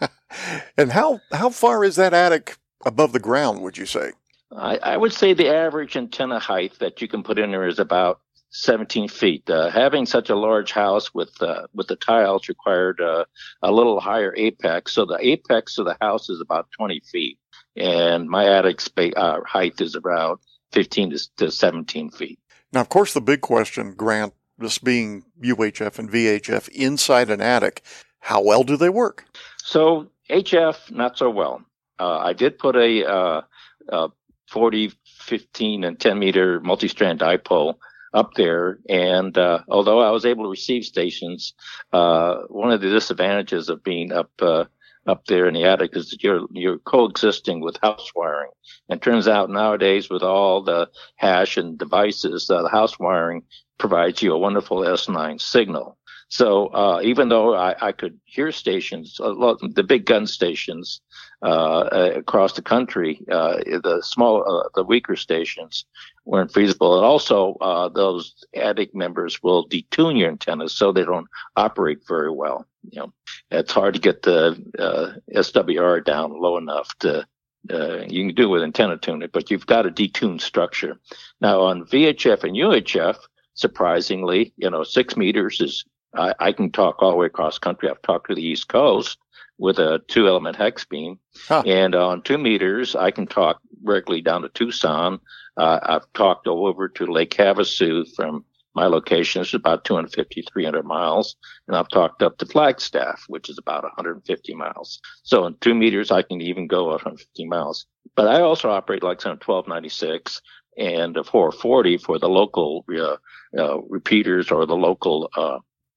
and 0.76 0.92
how 0.92 1.20
how 1.32 1.50
far 1.50 1.84
is 1.84 1.96
that 1.96 2.14
attic 2.14 2.58
above 2.84 3.12
the 3.12 3.20
ground? 3.20 3.62
Would 3.62 3.78
you 3.78 3.86
say? 3.86 4.12
I, 4.56 4.76
I 4.76 4.96
would 4.96 5.12
say 5.12 5.34
the 5.34 5.48
average 5.48 5.96
antenna 5.96 6.38
height 6.38 6.78
that 6.78 7.02
you 7.02 7.08
can 7.08 7.22
put 7.22 7.38
in 7.38 7.50
there 7.50 7.66
is 7.66 7.78
about 7.78 8.20
17 8.54 9.08
feet. 9.08 9.48
Uh, 9.50 9.68
having 9.68 10.06
such 10.06 10.30
a 10.30 10.36
large 10.36 10.72
house 10.72 11.12
with 11.12 11.30
uh, 11.42 11.66
with 11.74 11.88
the 11.88 11.96
tiles 11.96 12.48
required 12.48 13.00
uh, 13.00 13.24
a 13.62 13.70
little 13.70 14.00
higher 14.00 14.34
apex, 14.36 14.92
so 14.92 15.04
the 15.04 15.18
apex 15.20 15.78
of 15.78 15.86
the 15.86 15.96
house 16.00 16.30
is 16.30 16.40
about 16.40 16.70
20 16.72 17.00
feet 17.00 17.38
and 17.76 18.28
my 18.28 18.46
attic 18.46 18.80
space 18.80 19.12
uh, 19.16 19.40
height 19.46 19.80
is 19.80 19.96
around 19.96 20.38
15 20.72 21.10
to, 21.10 21.36
to 21.36 21.50
17 21.50 22.10
feet. 22.10 22.38
Now, 22.72 22.80
of 22.80 22.88
course, 22.88 23.14
the 23.14 23.20
big 23.20 23.40
question, 23.40 23.94
Grant, 23.94 24.34
this 24.58 24.78
being 24.78 25.24
UHF 25.42 25.98
and 25.98 26.10
VHF 26.10 26.68
inside 26.68 27.30
an 27.30 27.40
attic, 27.40 27.82
how 28.20 28.42
well 28.42 28.64
do 28.64 28.76
they 28.76 28.88
work? 28.88 29.24
So 29.58 30.08
HF, 30.30 30.90
not 30.90 31.18
so 31.18 31.30
well. 31.30 31.62
Uh, 31.98 32.18
I 32.18 32.32
did 32.32 32.58
put 32.58 32.76
a, 32.76 33.08
uh, 33.08 33.42
a 33.88 34.08
40, 34.50 34.92
15, 35.04 35.84
and 35.84 35.98
10 35.98 36.18
meter 36.18 36.60
multi-strand 36.60 37.20
dipole 37.20 37.76
up 38.14 38.34
there. 38.34 38.78
And 38.88 39.36
uh, 39.36 39.60
although 39.68 40.00
I 40.00 40.10
was 40.10 40.24
able 40.24 40.44
to 40.44 40.50
receive 40.50 40.84
stations, 40.84 41.52
uh, 41.92 42.36
one 42.48 42.70
of 42.70 42.80
the 42.80 42.88
disadvantages 42.88 43.68
of 43.68 43.82
being 43.82 44.12
up 44.12 44.30
uh, 44.40 44.64
up 45.06 45.26
there 45.26 45.46
in 45.46 45.54
the 45.54 45.64
attic 45.64 45.94
is 45.96 46.16
you're 46.20 46.46
you're 46.52 46.78
coexisting 46.78 47.60
with 47.60 47.76
house 47.82 48.10
wiring. 48.14 48.50
And 48.88 49.02
turns 49.02 49.28
out 49.28 49.50
nowadays 49.50 50.08
with 50.08 50.22
all 50.22 50.62
the 50.62 50.88
hash 51.16 51.56
and 51.56 51.76
devices, 51.78 52.48
uh, 52.48 52.62
the 52.62 52.68
house 52.68 52.98
wiring 52.98 53.42
provides 53.78 54.22
you 54.22 54.32
a 54.32 54.38
wonderful 54.38 54.78
S9 54.78 55.40
signal. 55.40 55.98
So 56.28 56.68
uh, 56.68 57.00
even 57.02 57.28
though 57.28 57.54
I, 57.54 57.74
I, 57.80 57.92
could 57.92 58.18
hear 58.24 58.50
stations, 58.50 59.18
lot, 59.20 59.60
the 59.74 59.82
big 59.82 60.06
gun 60.06 60.26
stations 60.26 61.00
uh, 61.42 61.88
across 62.16 62.54
the 62.54 62.62
country, 62.62 63.20
uh, 63.30 63.58
the 63.58 64.02
small, 64.02 64.42
uh, 64.42 64.68
the 64.74 64.84
weaker 64.84 65.16
stations 65.16 65.84
weren't 66.24 66.52
feasible. 66.52 66.96
And 66.96 67.04
also, 67.04 67.54
uh, 67.60 67.88
those 67.88 68.44
attic 68.54 68.94
members 68.94 69.42
will 69.42 69.68
detune 69.68 70.18
your 70.18 70.30
antennas 70.30 70.72
so 70.72 70.92
they 70.92 71.04
don't 71.04 71.28
operate 71.56 72.00
very 72.08 72.30
well. 72.30 72.66
You 72.90 73.00
know, 73.00 73.12
it's 73.50 73.72
hard 73.72 73.94
to 73.94 74.00
get 74.00 74.22
the 74.22 74.62
uh, 74.78 75.12
SWR 75.34 76.04
down 76.04 76.32
low 76.32 76.56
enough 76.56 76.88
to 77.00 77.26
uh, 77.72 78.00
you 78.06 78.26
can 78.26 78.34
do 78.34 78.44
it 78.44 78.48
with 78.48 78.62
antenna 78.62 78.98
tuning, 78.98 79.30
but 79.32 79.50
you've 79.50 79.66
got 79.66 79.86
a 79.86 79.90
detuned 79.90 80.40
structure. 80.40 81.00
Now 81.40 81.62
on 81.62 81.86
VHF 81.86 82.44
and 82.44 82.56
UHF, 82.56 83.16
surprisingly, 83.54 84.52
you 84.56 84.68
know, 84.68 84.84
six 84.84 85.16
meters 85.16 85.60
is 85.60 85.84
I, 86.16 86.34
I, 86.38 86.52
can 86.52 86.70
talk 86.70 87.02
all 87.02 87.10
the 87.10 87.16
way 87.16 87.26
across 87.26 87.58
country. 87.58 87.88
I've 87.88 88.02
talked 88.02 88.28
to 88.28 88.34
the 88.34 88.46
East 88.46 88.68
Coast 88.68 89.18
with 89.58 89.78
a 89.78 90.00
two 90.08 90.28
element 90.28 90.56
hex 90.56 90.84
beam. 90.84 91.18
Huh. 91.48 91.62
And 91.66 91.94
on 91.94 92.22
two 92.22 92.38
meters, 92.38 92.94
I 92.96 93.10
can 93.10 93.26
talk 93.26 93.60
directly 93.84 94.20
down 94.20 94.42
to 94.42 94.48
Tucson. 94.48 95.20
Uh, 95.56 95.78
I've 95.82 96.12
talked 96.12 96.46
all 96.46 96.66
over 96.66 96.88
to 96.88 97.06
Lake 97.06 97.34
Havasu 97.34 98.06
from 98.14 98.44
my 98.74 98.86
location 98.86 99.42
is 99.42 99.54
about 99.54 99.84
250, 99.84 100.42
300 100.52 100.84
miles. 100.84 101.36
And 101.68 101.76
I've 101.76 101.88
talked 101.88 102.22
up 102.22 102.38
to 102.38 102.46
Flagstaff, 102.46 103.24
which 103.28 103.48
is 103.48 103.56
about 103.58 103.84
150 103.84 104.54
miles. 104.54 105.00
So 105.22 105.46
in 105.46 105.54
two 105.60 105.74
meters, 105.74 106.10
I 106.10 106.22
can 106.22 106.40
even 106.40 106.66
go 106.66 106.86
150 106.86 107.46
miles. 107.46 107.86
But 108.16 108.28
I 108.28 108.40
also 108.40 108.70
operate 108.70 109.02
like 109.02 109.20
some 109.20 109.32
1296 109.32 110.42
and 110.76 111.16
a 111.16 111.22
440 111.22 111.98
for 111.98 112.18
the 112.18 112.28
local 112.28 112.84
uh, 112.98 113.16
uh, 113.56 113.80
repeaters 113.82 114.50
or 114.50 114.66
the 114.66 114.76
local 114.76 115.30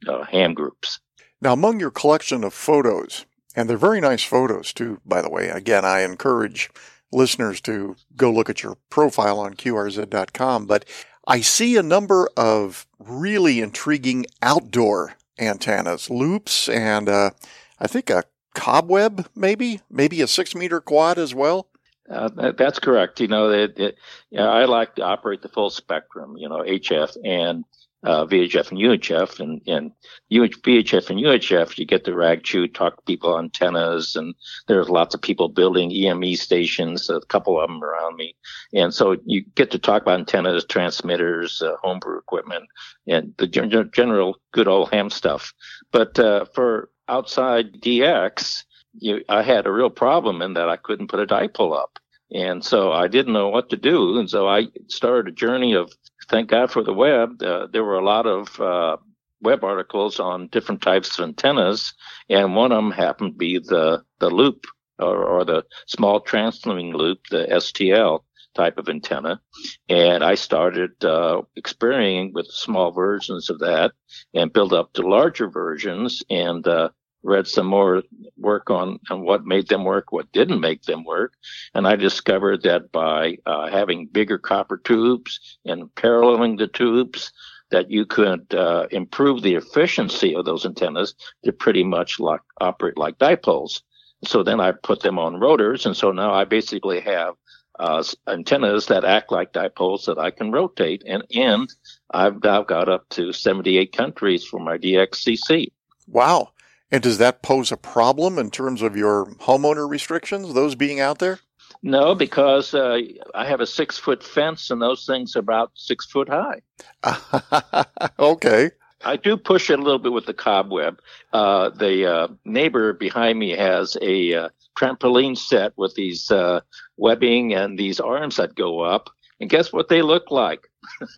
uh, 0.07 0.23
ham 0.23 0.53
groups. 0.53 0.99
Now, 1.41 1.53
among 1.53 1.79
your 1.79 1.91
collection 1.91 2.43
of 2.43 2.53
photos, 2.53 3.25
and 3.55 3.69
they're 3.69 3.77
very 3.77 4.01
nice 4.01 4.23
photos 4.23 4.73
too, 4.73 4.99
by 5.05 5.21
the 5.21 5.29
way. 5.29 5.49
Again, 5.49 5.85
I 5.85 6.01
encourage 6.01 6.69
listeners 7.11 7.61
to 7.61 7.95
go 8.15 8.31
look 8.31 8.49
at 8.49 8.63
your 8.63 8.77
profile 8.89 9.39
on 9.39 9.53
QRZ.com, 9.53 10.65
but 10.65 10.85
I 11.27 11.41
see 11.41 11.75
a 11.75 11.83
number 11.83 12.29
of 12.37 12.87
really 12.99 13.59
intriguing 13.59 14.25
outdoor 14.41 15.15
antennas, 15.39 16.09
loops, 16.09 16.69
and 16.69 17.09
uh, 17.09 17.31
I 17.79 17.87
think 17.87 18.09
a 18.09 18.23
cobweb, 18.55 19.27
maybe, 19.35 19.81
maybe 19.89 20.21
a 20.21 20.27
six 20.27 20.55
meter 20.55 20.81
quad 20.81 21.19
as 21.19 21.35
well. 21.35 21.67
Uh, 22.09 22.51
that's 22.57 22.79
correct. 22.79 23.19
You 23.19 23.27
know, 23.27 23.51
it, 23.51 23.77
it, 23.77 23.97
you 24.29 24.37
know, 24.37 24.49
I 24.49 24.65
like 24.65 24.95
to 24.95 25.03
operate 25.03 25.41
the 25.41 25.49
full 25.49 25.69
spectrum. 25.69 26.37
You 26.37 26.47
know, 26.47 26.59
HF 26.59 27.17
and 27.25 27.65
uh, 28.03 28.25
VHF 28.25 28.71
and 28.71 28.79
UHF, 28.79 29.39
and 29.39 29.61
and 29.67 29.91
UH, 30.31 30.61
VHF 30.61 31.09
and 31.09 31.19
UHF, 31.19 31.77
you 31.77 31.85
get 31.85 32.03
the 32.03 32.13
rag 32.13 32.43
chew, 32.43 32.67
talk 32.67 32.97
to 32.97 33.01
people 33.03 33.37
antennas, 33.37 34.15
and 34.15 34.35
there's 34.67 34.89
lots 34.89 35.15
of 35.15 35.21
people 35.21 35.49
building 35.49 35.91
EME 35.91 36.35
stations, 36.35 37.09
a 37.09 37.21
couple 37.21 37.59
of 37.59 37.67
them 37.67 37.83
around 37.83 38.15
me, 38.15 38.35
and 38.73 38.93
so 38.93 39.17
you 39.25 39.43
get 39.55 39.71
to 39.71 39.79
talk 39.79 40.01
about 40.03 40.19
antennas, 40.19 40.65
transmitters, 40.65 41.61
uh, 41.61 41.75
homebrew 41.81 42.17
equipment, 42.17 42.65
and 43.07 43.33
the 43.37 43.47
gen- 43.47 43.91
general 43.93 44.37
good 44.51 44.67
old 44.67 44.91
ham 44.91 45.09
stuff. 45.09 45.53
But 45.91 46.19
uh, 46.19 46.45
for 46.53 46.89
outside 47.07 47.81
DX, 47.81 48.63
you, 48.99 49.23
I 49.29 49.41
had 49.41 49.65
a 49.65 49.71
real 49.71 49.89
problem 49.89 50.41
in 50.41 50.53
that 50.53 50.69
I 50.69 50.77
couldn't 50.77 51.07
put 51.07 51.19
a 51.19 51.27
dipole 51.27 51.77
up. 51.77 51.99
And 52.33 52.63
so 52.63 52.91
I 52.91 53.07
didn't 53.07 53.33
know 53.33 53.49
what 53.49 53.69
to 53.69 53.77
do. 53.77 54.19
And 54.19 54.29
so 54.29 54.47
I 54.47 54.67
started 54.87 55.31
a 55.31 55.35
journey 55.35 55.73
of 55.73 55.93
thank 56.29 56.49
God 56.49 56.71
for 56.71 56.83
the 56.83 56.93
web. 56.93 57.41
Uh, 57.41 57.67
there 57.71 57.83
were 57.83 57.97
a 57.97 58.05
lot 58.05 58.25
of 58.25 58.59
uh, 58.59 58.97
web 59.41 59.63
articles 59.63 60.19
on 60.19 60.47
different 60.47 60.81
types 60.81 61.17
of 61.17 61.23
antennas, 61.23 61.93
and 62.29 62.55
one 62.55 62.71
of 62.71 62.77
them 62.77 62.91
happened 62.91 63.33
to 63.33 63.37
be 63.37 63.59
the 63.59 64.03
the 64.19 64.29
loop 64.29 64.65
or, 64.99 65.23
or 65.23 65.45
the 65.45 65.63
small 65.85 66.19
transmitting 66.19 66.93
loop, 66.93 67.19
the 67.29 67.45
STL 67.47 68.23
type 68.55 68.77
of 68.77 68.89
antenna. 68.89 69.39
And 69.87 70.23
I 70.23 70.35
started 70.35 71.03
uh, 71.05 71.43
experimenting 71.55 72.33
with 72.33 72.47
small 72.47 72.91
versions 72.91 73.49
of 73.49 73.59
that 73.59 73.91
and 74.33 74.51
built 74.51 74.73
up 74.73 74.93
to 74.93 75.07
larger 75.07 75.47
versions. 75.47 76.23
And 76.29 76.67
uh, 76.67 76.89
read 77.27 77.45
some 77.45 77.67
more 77.67 78.03
work 78.37 78.69
on, 78.69 78.99
on 79.11 79.21
what 79.21 79.45
made 79.45 79.67
them 79.67 79.83
work, 79.83 80.11
what 80.11 80.31
didn't 80.31 80.61
make 80.61 80.83
them 80.83 81.03
work. 81.03 81.33
And 81.73 81.85
I 81.85 81.95
discovered 81.95 82.63
that 82.63 82.91
by 82.91 83.37
uh, 83.45 83.67
having 83.67 84.07
bigger 84.07 84.37
copper 84.37 84.77
tubes 84.77 85.57
and 85.65 85.93
paralleling 85.95 86.55
the 86.55 86.67
tubes, 86.67 87.31
that 87.69 87.91
you 87.91 88.05
could 88.05 88.53
uh, 88.53 88.87
improve 88.91 89.41
the 89.41 89.55
efficiency 89.55 90.33
of 90.33 90.45
those 90.45 90.65
antennas 90.65 91.15
to 91.43 91.51
pretty 91.51 91.83
much 91.83 92.17
operate 92.61 92.97
like 92.97 93.17
dipoles. 93.17 93.81
So 94.23 94.41
then 94.41 94.61
I 94.61 94.71
put 94.71 95.01
them 95.01 95.19
on 95.19 95.39
rotors, 95.39 95.85
and 95.85 95.95
so 95.95 96.11
now 96.11 96.33
I 96.33 96.45
basically 96.45 97.01
have 97.01 97.35
uh, 97.77 98.03
antennas 98.27 98.87
that 98.87 99.03
act 99.03 99.33
like 99.33 99.51
dipoles 99.51 100.05
that 100.05 100.17
I 100.17 100.31
can 100.31 100.51
rotate, 100.51 101.03
and 101.05 101.23
and 101.35 101.69
I've 102.09 102.39
got 102.39 102.89
up 102.89 103.07
to 103.09 103.33
78 103.33 103.91
countries 103.91 104.45
for 104.45 104.59
my 104.59 104.77
DXCC. 104.77 105.67
Wow! 106.07 106.51
And 106.91 107.03
does 107.03 107.17
that 107.17 107.41
pose 107.41 107.71
a 107.71 107.77
problem 107.77 108.39
in 108.39 108.49
terms 108.49 108.81
of 108.81 108.95
your 108.95 109.25
homeowner 109.41 109.89
restrictions, 109.89 110.53
those 110.53 110.75
being 110.75 110.99
out 110.99 111.19
there? 111.19 111.39
No, 111.83 112.15
because 112.15 112.73
uh, 112.73 112.97
I 113.35 113.45
have 113.45 113.59
a 113.59 113.67
six 113.67 113.97
foot 113.97 114.23
fence, 114.23 114.71
and 114.71 114.81
those 114.81 115.05
things 115.05 115.35
are 115.35 115.39
about 115.39 115.71
six 115.75 116.05
foot 116.05 116.29
high. 116.29 116.61
okay. 118.19 118.71
I 119.03 119.15
do 119.15 119.37
push 119.37 119.69
it 119.69 119.79
a 119.79 119.81
little 119.81 119.99
bit 119.99 120.11
with 120.11 120.25
the 120.25 120.33
cobweb. 120.33 120.99
Uh, 121.31 121.69
the 121.69 122.11
uh, 122.11 122.27
neighbor 122.45 122.93
behind 122.93 123.37
me 123.37 123.51
has 123.51 123.95
a 124.01 124.33
uh, 124.33 124.49
trampoline 124.77 125.37
set 125.37 125.73
with 125.77 125.93
these 125.95 126.31
uh, 126.31 126.61
webbing 126.97 127.53
and 127.53 127.77
these 127.77 127.99
arms 127.99 128.37
that 128.37 128.55
go 128.55 128.79
up. 128.79 129.09
And 129.39 129.49
guess 129.49 129.71
what 129.71 129.87
they 129.87 130.01
look 130.01 130.31
like? 130.31 130.67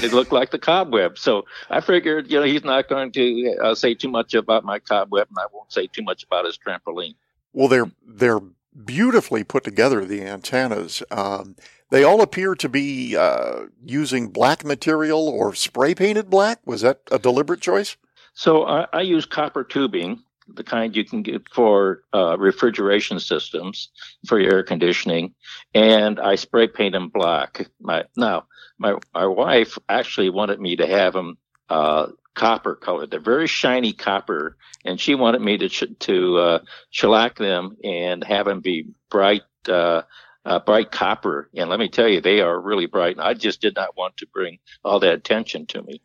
they 0.00 0.08
looked 0.08 0.32
like 0.32 0.50
the 0.50 0.58
cobweb. 0.58 1.18
So 1.18 1.46
I 1.70 1.80
figured, 1.80 2.30
you 2.30 2.38
know, 2.38 2.46
he's 2.46 2.64
not 2.64 2.88
going 2.88 3.12
to 3.12 3.56
uh, 3.62 3.74
say 3.74 3.94
too 3.94 4.08
much 4.08 4.34
about 4.34 4.64
my 4.64 4.78
cobweb, 4.78 5.28
and 5.28 5.38
I 5.38 5.46
won't 5.52 5.72
say 5.72 5.86
too 5.86 6.02
much 6.02 6.24
about 6.24 6.44
his 6.44 6.58
trampoline. 6.58 7.14
Well, 7.52 7.68
they're 7.68 7.90
they're 8.06 8.40
beautifully 8.84 9.44
put 9.44 9.64
together. 9.64 10.04
The 10.04 10.22
antennas. 10.22 11.02
Um, 11.10 11.56
they 11.90 12.04
all 12.04 12.22
appear 12.22 12.54
to 12.54 12.68
be 12.68 13.16
uh, 13.16 13.64
using 13.84 14.28
black 14.28 14.64
material 14.64 15.28
or 15.28 15.54
spray 15.54 15.94
painted 15.94 16.30
black. 16.30 16.60
Was 16.64 16.82
that 16.82 17.00
a 17.10 17.18
deliberate 17.18 17.60
choice? 17.60 17.96
So 18.32 18.64
I, 18.64 18.86
I 18.92 19.00
use 19.00 19.26
copper 19.26 19.64
tubing, 19.64 20.22
the 20.54 20.64
kind 20.64 20.94
you 20.94 21.04
can 21.04 21.22
get 21.22 21.48
for 21.52 22.02
uh, 22.12 22.36
refrigeration 22.38 23.20
systems 23.20 23.90
for 24.26 24.38
your 24.38 24.52
air 24.52 24.62
conditioning, 24.62 25.34
and 25.74 26.18
I 26.20 26.34
spray 26.34 26.68
paint 26.68 26.92
them 26.92 27.08
black. 27.08 27.68
My 27.80 28.04
now 28.16 28.46
my 28.78 28.96
my 29.14 29.26
wife 29.26 29.78
actually 29.88 30.30
wanted 30.30 30.60
me 30.60 30.76
to 30.76 30.86
have 30.86 31.12
them 31.12 31.38
uh, 31.68 32.08
copper 32.34 32.74
colored. 32.74 33.10
They're 33.10 33.20
very 33.20 33.46
shiny 33.46 33.92
copper, 33.92 34.56
and 34.84 35.00
she 35.00 35.14
wanted 35.14 35.42
me 35.42 35.58
to 35.58 35.68
ch- 35.68 35.98
to 36.00 36.38
uh, 36.38 36.58
shellac 36.90 37.36
them 37.36 37.76
and 37.84 38.24
have 38.24 38.46
them 38.46 38.60
be 38.60 38.88
bright 39.10 39.42
uh, 39.68 40.02
uh, 40.44 40.58
bright 40.60 40.90
copper. 40.90 41.50
And 41.54 41.68
let 41.68 41.78
me 41.78 41.88
tell 41.88 42.08
you, 42.08 42.20
they 42.20 42.40
are 42.40 42.58
really 42.60 42.86
bright. 42.86 43.16
And 43.16 43.24
I 43.24 43.34
just 43.34 43.60
did 43.60 43.74
not 43.76 43.96
want 43.96 44.16
to 44.18 44.26
bring 44.26 44.58
all 44.84 45.00
that 45.00 45.14
attention 45.14 45.66
to 45.66 45.82
me. 45.82 46.02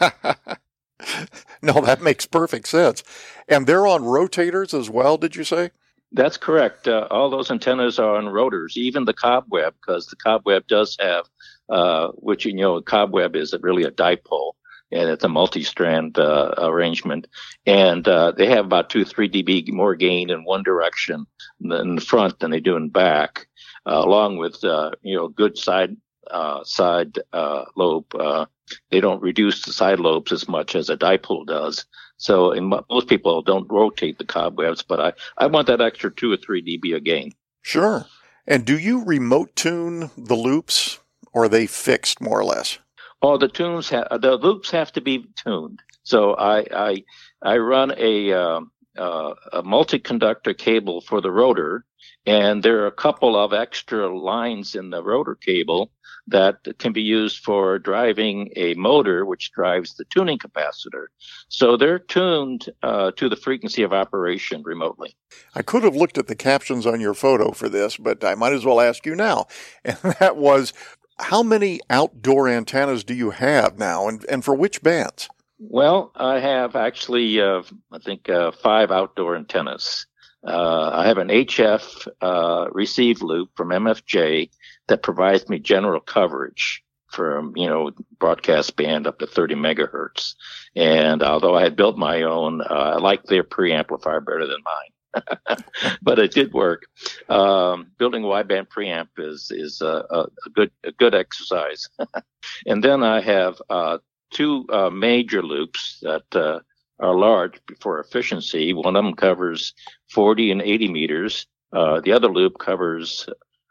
no, 1.62 1.80
that 1.80 2.02
makes 2.02 2.26
perfect 2.26 2.68
sense. 2.68 3.02
And 3.48 3.66
they're 3.66 3.86
on 3.86 4.02
rotators 4.02 4.78
as 4.78 4.90
well, 4.90 5.16
did 5.16 5.36
you 5.36 5.44
say? 5.44 5.70
That's 6.12 6.36
correct. 6.36 6.88
Uh, 6.88 7.06
all 7.10 7.30
those 7.30 7.50
antennas 7.50 7.98
are 7.98 8.16
on 8.16 8.28
rotors, 8.28 8.76
even 8.76 9.04
the 9.04 9.14
cobweb, 9.14 9.74
because 9.80 10.06
the 10.06 10.16
cobweb 10.16 10.66
does 10.66 10.96
have, 11.00 11.26
uh, 11.68 12.08
which 12.14 12.44
you 12.44 12.54
know, 12.54 12.76
a 12.76 12.82
cobweb 12.82 13.36
is 13.36 13.54
really 13.60 13.84
a 13.84 13.92
dipole 13.92 14.52
and 14.92 15.08
it's 15.08 15.22
a 15.22 15.28
multi-strand 15.28 16.18
uh, 16.18 16.52
arrangement. 16.58 17.28
And 17.64 18.06
uh, 18.08 18.32
they 18.32 18.46
have 18.46 18.64
about 18.64 18.90
two, 18.90 19.04
three 19.04 19.28
dB 19.28 19.70
more 19.72 19.94
gain 19.94 20.30
in 20.30 20.42
one 20.42 20.64
direction 20.64 21.26
in 21.60 21.94
the 21.94 22.00
front 22.00 22.40
than 22.40 22.50
they 22.50 22.58
do 22.58 22.76
in 22.76 22.88
back 22.88 23.46
uh, 23.86 24.02
along 24.04 24.36
with 24.36 24.62
uh, 24.64 24.90
you 25.02 25.16
know 25.16 25.28
good 25.28 25.56
side 25.56 25.96
uh, 26.30 26.64
side 26.64 27.18
uh, 27.32 27.64
lobe. 27.76 28.14
Uh, 28.14 28.46
they 28.90 29.00
don't 29.00 29.22
reduce 29.22 29.62
the 29.62 29.72
side 29.72 30.00
lobes 30.00 30.32
as 30.32 30.48
much 30.48 30.74
as 30.74 30.90
a 30.90 30.96
dipole 30.96 31.46
does. 31.46 31.84
So 32.18 32.52
in, 32.52 32.66
most 32.66 33.08
people 33.08 33.42
don't 33.42 33.70
rotate 33.70 34.18
the 34.18 34.24
cobwebs, 34.24 34.82
but 34.82 35.00
I, 35.00 35.12
I 35.38 35.46
want 35.46 35.66
that 35.68 35.80
extra 35.80 36.10
two 36.10 36.32
or 36.32 36.36
three 36.36 36.62
dB 36.62 36.94
a 36.94 37.00
gain. 37.00 37.32
Sure. 37.62 38.06
And 38.46 38.64
do 38.64 38.78
you 38.78 39.04
remote 39.04 39.54
tune 39.56 40.10
the 40.16 40.34
loops, 40.34 40.98
or 41.32 41.44
are 41.44 41.48
they 41.48 41.66
fixed 41.66 42.20
more 42.20 42.38
or 42.38 42.44
less? 42.44 42.78
Oh, 43.22 43.36
the 43.36 43.48
tunes 43.48 43.90
ha- 43.90 44.16
the 44.16 44.36
loops 44.36 44.70
have 44.70 44.92
to 44.92 45.00
be 45.00 45.26
tuned. 45.36 45.80
So 46.02 46.34
I 46.34 46.66
I 46.72 47.04
I 47.42 47.58
run 47.58 47.92
a 47.96 48.32
uh, 48.32 48.60
uh, 48.98 49.34
a 49.52 49.62
multi-conductor 49.62 50.54
cable 50.54 51.00
for 51.00 51.20
the 51.20 51.30
rotor, 51.30 51.84
and 52.26 52.62
there 52.62 52.82
are 52.82 52.86
a 52.86 52.92
couple 52.92 53.36
of 53.36 53.52
extra 53.52 54.14
lines 54.16 54.74
in 54.74 54.90
the 54.90 55.02
rotor 55.02 55.34
cable 55.34 55.90
that 56.26 56.58
can 56.78 56.92
be 56.92 57.02
used 57.02 57.42
for 57.42 57.78
driving 57.78 58.50
a 58.56 58.74
motor, 58.74 59.24
which 59.24 59.52
drives 59.52 59.94
the 59.94 60.04
tuning 60.04 60.38
capacitor. 60.38 61.06
So 61.48 61.76
they're 61.76 61.98
tuned 61.98 62.68
uh, 62.82 63.10
to 63.12 63.28
the 63.28 63.36
frequency 63.36 63.82
of 63.82 63.92
operation 63.92 64.62
remotely. 64.64 65.16
I 65.54 65.62
could 65.62 65.82
have 65.82 65.96
looked 65.96 66.18
at 66.18 66.28
the 66.28 66.36
captions 66.36 66.86
on 66.86 67.00
your 67.00 67.14
photo 67.14 67.52
for 67.52 67.68
this, 67.68 67.96
but 67.96 68.22
I 68.22 68.34
might 68.34 68.52
as 68.52 68.64
well 68.64 68.80
ask 68.80 69.06
you 69.06 69.14
now. 69.14 69.46
And 69.84 69.96
that 70.20 70.36
was 70.36 70.72
how 71.18 71.42
many 71.42 71.80
outdoor 71.90 72.48
antennas 72.48 73.04
do 73.04 73.14
you 73.14 73.30
have 73.30 73.78
now, 73.78 74.08
and, 74.08 74.24
and 74.28 74.44
for 74.44 74.54
which 74.54 74.82
bands? 74.82 75.28
Well, 75.58 76.12
I 76.14 76.38
have 76.38 76.76
actually, 76.76 77.40
uh, 77.40 77.62
I 77.92 77.98
think, 77.98 78.28
uh, 78.30 78.52
five 78.52 78.90
outdoor 78.90 79.36
antennas. 79.36 80.06
Uh, 80.46 80.90
I 80.92 81.06
have 81.06 81.18
an 81.18 81.28
HF 81.28 82.08
uh, 82.20 82.70
receive 82.72 83.22
loop 83.22 83.50
from 83.56 83.68
MFJ 83.68 84.50
that 84.88 85.02
provides 85.02 85.48
me 85.48 85.58
general 85.58 86.00
coverage 86.00 86.82
from 87.08 87.52
you 87.56 87.68
know 87.68 87.90
broadcast 88.18 88.76
band 88.76 89.06
up 89.06 89.18
to 89.18 89.26
30 89.26 89.56
megahertz. 89.56 90.34
And 90.76 91.22
although 91.22 91.56
I 91.56 91.62
had 91.62 91.76
built 91.76 91.98
my 91.98 92.22
own, 92.22 92.62
uh, 92.62 92.94
I 92.94 92.98
like 92.98 93.24
their 93.24 93.44
preamplifier 93.44 94.24
better 94.24 94.46
than 94.46 94.62
mine. 94.64 94.90
but 96.02 96.20
it 96.20 96.30
did 96.30 96.52
work. 96.52 96.84
Um, 97.28 97.90
building 97.98 98.22
wideband 98.22 98.68
preamp 98.68 99.08
is 99.18 99.50
is 99.50 99.80
a, 99.80 100.04
a, 100.10 100.20
a 100.46 100.50
good 100.54 100.70
a 100.84 100.92
good 100.92 101.14
exercise. 101.14 101.88
and 102.66 102.82
then 102.82 103.02
I 103.02 103.20
have 103.20 103.60
uh, 103.68 103.98
two 104.30 104.66
uh, 104.72 104.90
major 104.90 105.42
loops 105.42 105.98
that 106.02 106.24
uh, 106.34 106.60
are 107.00 107.14
large 107.14 107.60
for 107.80 108.00
efficiency. 108.00 108.72
One 108.72 108.96
of 108.96 109.04
them 109.04 109.14
covers 109.14 109.74
40 110.10 110.52
and 110.52 110.62
80 110.62 110.88
meters. 110.88 111.46
Uh, 111.72 112.00
the 112.00 112.12
other 112.12 112.28
loop 112.28 112.58
covers 112.58 113.28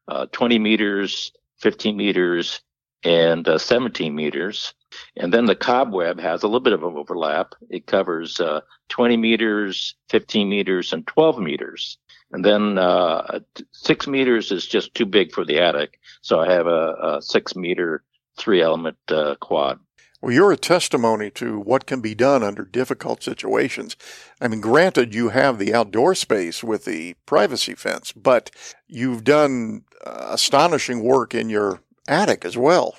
uh, 0.08 0.26
20 0.32 0.60
meters, 0.60 1.32
15 1.60 1.96
meters, 1.96 2.62
and 3.04 3.48
uh, 3.48 3.58
17 3.58 4.14
meters. 4.14 4.74
And 5.16 5.34
then 5.34 5.46
the 5.46 5.56
cobweb 5.56 6.20
has 6.20 6.44
a 6.44 6.48
little 6.48 6.60
bit 6.60 6.74
of 6.74 6.84
an 6.84 6.96
overlap. 6.96 7.54
It 7.70 7.86
covers 7.86 8.40
uh, 8.40 8.62
20 8.90 9.18
meters, 9.18 9.96
15 10.10 10.50
meters, 10.50 10.94
and 10.94 11.06
12 11.08 11.40
meters. 11.40 11.98
And 12.32 12.44
then 12.46 12.78
uh, 12.78 13.40
six 13.72 14.08
meters 14.08 14.52
is 14.52 14.66
just 14.68 14.94
too 14.94 15.06
big 15.06 15.32
for 15.32 15.46
the 15.46 15.60
attic. 15.60 16.00
So 16.22 16.40
I 16.40 16.52
have 16.52 16.68
a, 16.68 16.96
a 17.02 17.22
six 17.22 17.56
meter 17.56 18.04
three 18.38 18.62
element 18.62 18.98
uh, 19.10 19.36
quad. 19.40 19.80
Well, 20.22 20.34
you're 20.34 20.52
a 20.52 20.58
testimony 20.58 21.32
to 21.32 21.60
what 21.60 21.86
can 21.86 22.02
be 22.02 22.14
done 22.14 22.44
under 22.44 22.66
difficult 22.66 23.24
situations. 23.24 23.96
I 24.42 24.50
mean, 24.50 24.60
granted, 24.60 25.16
you 25.16 25.30
have 25.30 25.58
the 25.58 25.74
outdoor 25.74 26.14
space 26.14 26.62
with 26.64 26.84
the 26.86 27.16
privacy 27.26 27.74
fence, 27.74 28.12
but 28.12 28.52
you've 28.88 29.24
done 29.24 29.84
uh, 30.06 30.28
astonishing 30.32 31.04
work 31.04 31.34
in 31.34 31.50
your 31.50 31.80
attic 32.08 32.44
as 32.44 32.58
well. 32.58 32.98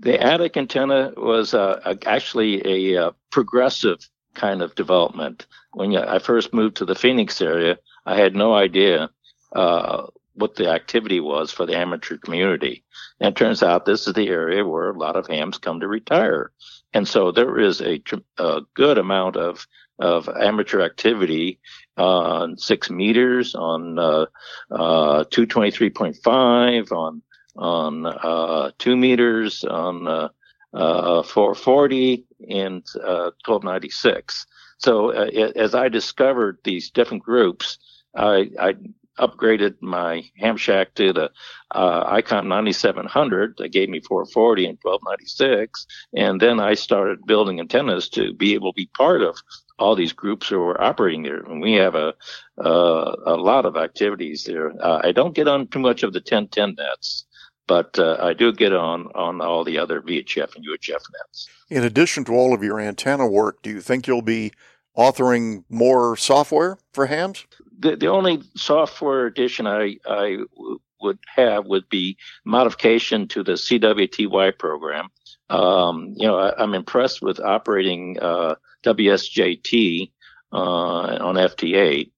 The 0.00 0.20
attic 0.20 0.56
antenna 0.58 1.12
was 1.16 1.54
uh, 1.54 1.94
actually 2.04 2.62
a 2.94 3.06
uh, 3.06 3.10
progressive 3.30 4.06
kind 4.34 4.60
of 4.60 4.74
development. 4.74 5.46
When 5.72 5.96
I 5.96 6.18
first 6.18 6.52
moved 6.52 6.76
to 6.76 6.84
the 6.84 6.94
Phoenix 6.94 7.40
area, 7.40 7.78
I 8.04 8.16
had 8.16 8.34
no 8.34 8.54
idea 8.54 9.08
uh, 9.54 10.08
what 10.34 10.56
the 10.56 10.70
activity 10.70 11.20
was 11.20 11.50
for 11.50 11.66
the 11.66 11.76
amateur 11.76 12.18
community. 12.18 12.84
And 13.20 13.30
it 13.30 13.38
turns 13.38 13.62
out 13.62 13.84
this 13.84 14.06
is 14.06 14.14
the 14.14 14.28
area 14.28 14.64
where 14.64 14.90
a 14.90 14.98
lot 14.98 15.16
of 15.16 15.26
hams 15.26 15.58
come 15.58 15.80
to 15.80 15.88
retire. 15.88 16.50
And 16.92 17.06
so 17.06 17.32
there 17.32 17.58
is 17.58 17.80
a, 17.80 18.02
a 18.38 18.60
good 18.74 18.98
amount 18.98 19.36
of, 19.36 19.66
of 19.98 20.28
amateur 20.28 20.80
activity 20.80 21.60
on 21.96 22.58
six 22.58 22.90
meters, 22.90 23.54
on 23.54 23.98
uh, 23.98 24.26
uh, 24.70 25.24
223.5, 25.24 26.92
on 26.92 27.22
on 27.56 28.06
uh, 28.06 28.70
two 28.78 28.96
meters, 28.96 29.64
on 29.64 30.08
uh, 30.08 30.28
uh, 30.72 31.22
440, 31.22 32.24
and 32.48 32.82
1296. 32.94 34.46
Uh, 34.46 34.52
so 34.78 35.10
as 35.10 35.74
I 35.74 35.88
discovered 35.88 36.58
these 36.64 36.90
different 36.90 37.22
groups, 37.22 37.78
I, 38.14 38.50
I 38.60 38.74
upgraded 39.18 39.74
my 39.80 40.24
ham 40.38 40.56
shack 40.56 40.94
to 40.94 41.12
the 41.12 41.30
uh, 41.70 42.14
Icom 42.16 42.46
9700 42.46 43.56
that 43.58 43.72
gave 43.72 43.88
me 43.88 44.00
440 44.00 44.66
and 44.66 44.78
1296. 44.82 45.86
And 46.14 46.40
then 46.40 46.60
I 46.60 46.74
started 46.74 47.26
building 47.26 47.60
antennas 47.60 48.08
to 48.10 48.32
be 48.32 48.54
able 48.54 48.72
to 48.72 48.76
be 48.76 48.90
part 48.96 49.22
of 49.22 49.36
all 49.78 49.96
these 49.96 50.12
groups 50.12 50.48
who 50.48 50.60
are 50.62 50.80
operating 50.80 51.22
there. 51.22 51.40
And 51.40 51.60
we 51.60 51.72
have 51.74 51.94
a, 51.94 52.14
uh, 52.58 53.16
a 53.26 53.36
lot 53.36 53.66
of 53.66 53.76
activities 53.76 54.44
there. 54.44 54.72
Uh, 54.80 55.00
I 55.02 55.12
don't 55.12 55.34
get 55.34 55.48
on 55.48 55.66
too 55.68 55.80
much 55.80 56.02
of 56.02 56.12
the 56.12 56.20
1010 56.20 56.76
nets, 56.78 57.24
but 57.66 57.98
uh, 57.98 58.18
I 58.20 58.34
do 58.34 58.52
get 58.52 58.72
on, 58.72 59.08
on 59.14 59.40
all 59.40 59.64
the 59.64 59.78
other 59.78 60.00
VHF 60.00 60.54
and 60.54 60.64
UHF 60.64 60.90
nets. 61.12 61.48
In 61.70 61.82
addition 61.82 62.24
to 62.26 62.32
all 62.32 62.54
of 62.54 62.62
your 62.62 62.78
antenna 62.78 63.26
work, 63.26 63.62
do 63.62 63.70
you 63.70 63.80
think 63.80 64.06
you'll 64.06 64.22
be 64.22 64.52
authoring 64.96 65.64
more 65.68 66.16
software 66.16 66.78
for 66.92 67.06
hams? 67.06 67.46
The, 67.78 67.96
the 67.96 68.08
only 68.08 68.42
software 68.56 69.26
addition 69.26 69.66
I, 69.66 69.96
I 70.08 70.38
w- 70.54 70.78
would 71.00 71.18
have 71.34 71.66
would 71.66 71.88
be 71.88 72.16
modification 72.44 73.28
to 73.28 73.42
the 73.42 73.52
CWTY 73.52 74.58
program. 74.58 75.08
Um, 75.50 76.14
you 76.16 76.26
know, 76.26 76.38
I, 76.38 76.48
am 76.48 76.70
I'm 76.70 76.74
impressed 76.74 77.22
with 77.22 77.40
operating 77.40 78.18
uh, 78.20 78.54
WSJT 78.84 80.10
uh, 80.52 80.56
on 80.56 81.34
FT8, 81.34 82.10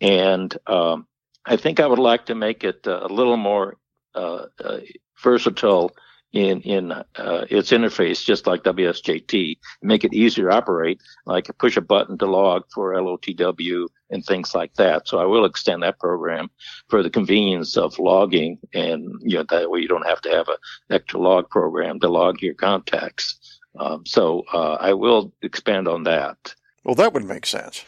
and 0.00 0.56
um, 0.66 1.06
I 1.44 1.56
think 1.56 1.80
I 1.80 1.86
would 1.86 1.98
like 1.98 2.26
to 2.26 2.34
make 2.34 2.64
it 2.64 2.86
a 2.86 3.06
little 3.06 3.36
more 3.36 3.76
uh, 4.14 4.46
uh 4.64 4.78
versatile 5.22 5.92
in 6.32 6.60
in 6.62 6.92
uh, 6.92 7.04
its 7.50 7.70
interface, 7.70 8.24
just 8.24 8.46
like 8.46 8.62
WSJT, 8.62 9.58
make 9.82 10.04
it 10.04 10.12
easier 10.12 10.48
to 10.48 10.56
operate. 10.56 11.00
Like 11.26 11.50
push 11.58 11.76
a 11.76 11.80
button 11.80 12.18
to 12.18 12.26
log 12.26 12.64
for 12.72 12.92
LOTW 12.92 13.88
and 14.10 14.24
things 14.24 14.54
like 14.54 14.74
that. 14.74 15.08
So 15.08 15.18
I 15.18 15.24
will 15.24 15.44
extend 15.44 15.82
that 15.82 15.98
program 15.98 16.50
for 16.88 17.02
the 17.02 17.10
convenience 17.10 17.76
of 17.76 17.98
logging, 17.98 18.58
and 18.74 19.14
you 19.20 19.38
know 19.38 19.44
that 19.48 19.70
way 19.70 19.80
you 19.80 19.88
don't 19.88 20.06
have 20.06 20.20
to 20.22 20.30
have 20.30 20.48
a 20.48 20.94
extra 20.94 21.20
log 21.20 21.48
program 21.50 22.00
to 22.00 22.08
log 22.08 22.42
your 22.42 22.54
contacts. 22.54 23.58
Um, 23.78 24.04
so 24.06 24.44
uh, 24.52 24.74
I 24.80 24.92
will 24.94 25.32
expand 25.42 25.88
on 25.88 26.04
that. 26.04 26.54
Well, 26.84 26.94
that 26.96 27.12
would 27.12 27.24
make 27.24 27.46
sense. 27.46 27.84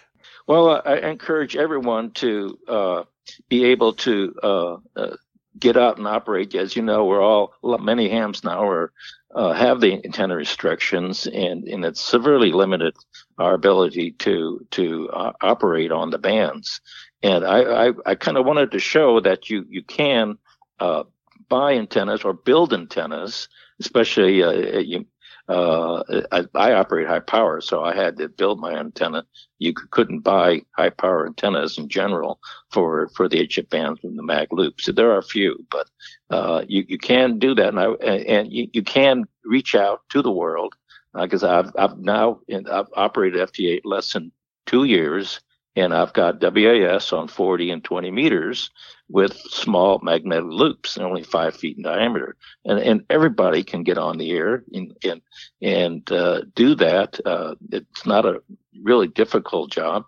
Well, 0.47 0.83
I 0.85 0.97
encourage 0.97 1.57
everyone 1.57 2.11
to 2.13 2.59
uh, 2.67 3.05
be 3.49 3.65
able 3.67 3.93
to 3.95 4.35
uh, 4.43 4.77
uh 4.97 5.17
get 5.61 5.77
out 5.77 5.99
and 5.99 6.07
operate. 6.07 6.55
As 6.55 6.75
you 6.75 6.83
know, 6.83 7.05
we're 7.05 7.23
all 7.23 7.55
many 7.63 8.09
hams 8.09 8.43
now 8.43 8.67
are 8.67 8.93
uh, 9.35 9.53
have 9.53 9.81
the 9.81 9.95
antenna 10.05 10.35
restrictions, 10.35 11.27
and 11.27 11.69
and 11.69 11.85
it's 11.85 12.01
severely 12.01 12.53
limited 12.53 12.97
our 13.39 13.55
ability 13.55 14.13
to 14.13 14.67
to 14.73 15.09
uh, 15.11 15.33
operate 15.41 15.93
on 15.93 16.11
the 16.11 16.19
bands. 16.19 16.81
And 17.23 17.45
I 17.45 17.89
I, 17.89 17.93
I 18.07 18.15
kind 18.15 18.37
of 18.37 18.47
wanted 18.47 18.73
to 18.73 18.79
show 18.79 19.21
that 19.21 19.51
you 19.51 19.65
you 19.69 19.83
can 19.83 20.39
uh, 20.81 21.05
buy 21.49 21.75
antennas 21.75 22.25
or 22.25 22.33
build 22.33 22.73
antennas, 22.73 23.49
especially 23.81 24.43
uh, 24.43 24.51
you, 24.51 25.07
uh, 25.51 26.23
I, 26.31 26.45
I, 26.55 26.73
operate 26.75 27.09
high 27.09 27.19
power, 27.19 27.61
so 27.61 27.83
I 27.83 27.93
had 27.93 28.17
to 28.19 28.29
build 28.29 28.61
my 28.61 28.73
antenna. 28.73 29.25
You 29.59 29.73
couldn't 29.73 30.21
buy 30.21 30.63
high 30.77 30.91
power 30.91 31.27
antennas 31.27 31.77
in 31.77 31.89
general 31.89 32.39
for, 32.71 33.09
for 33.17 33.29
the 33.29 33.49
HF 33.49 33.69
bands 33.69 33.99
and 34.05 34.17
the 34.17 34.23
mag 34.23 34.53
loops. 34.53 34.85
So 34.85 34.93
there 34.93 35.11
are 35.11 35.19
a 35.19 35.25
few, 35.25 35.67
but, 35.69 35.91
uh, 36.31 36.63
you, 36.69 36.85
you 36.87 36.99
can 36.99 37.41
do 37.41 37.57
that. 37.57 37.69
And 37.71 37.81
I, 37.81 37.87
and 37.87 38.53
you, 38.53 38.69
you 38.73 38.85
can 38.85 39.25
reach 39.45 39.75
out 39.75 40.03
to 40.11 40.23
the 40.23 40.31
world 40.31 40.77
because 41.21 41.43
uh, 41.43 41.51
I've, 41.51 41.73
I've 41.77 41.99
now, 41.99 42.39
I've 42.71 42.87
operated 42.95 43.41
FT8 43.41 43.81
less 43.83 44.13
than 44.13 44.31
two 44.67 44.85
years 44.85 45.41
and 45.77 45.95
I've 45.95 46.13
got 46.13 46.43
WAS 46.43 47.13
on 47.13 47.29
40 47.29 47.71
and 47.71 47.85
20 47.85 48.11
meters 48.11 48.71
with 49.09 49.37
small 49.37 50.01
magnetic 50.03 50.47
loops, 50.47 50.99
only 50.99 51.23
five 51.23 51.57
feet 51.57 51.77
in 51.77 51.83
diameter, 51.83 52.37
and 52.65 52.79
and 52.79 53.05
everybody 53.11 53.63
can 53.63 53.83
get 53.83 53.99
on 53.99 54.19
the 54.19 54.31
air 54.31 54.65
and 54.73 54.97
and, 55.05 55.23
and 55.63 56.13
uh, 56.13 56.43
do 56.55 56.75
that. 56.77 57.21
Uh, 57.25 57.55
it's 57.73 58.07
not 58.07 58.27
a 58.27 58.43
really 58.83 59.09
difficult 59.09 59.71
job, 59.71 60.05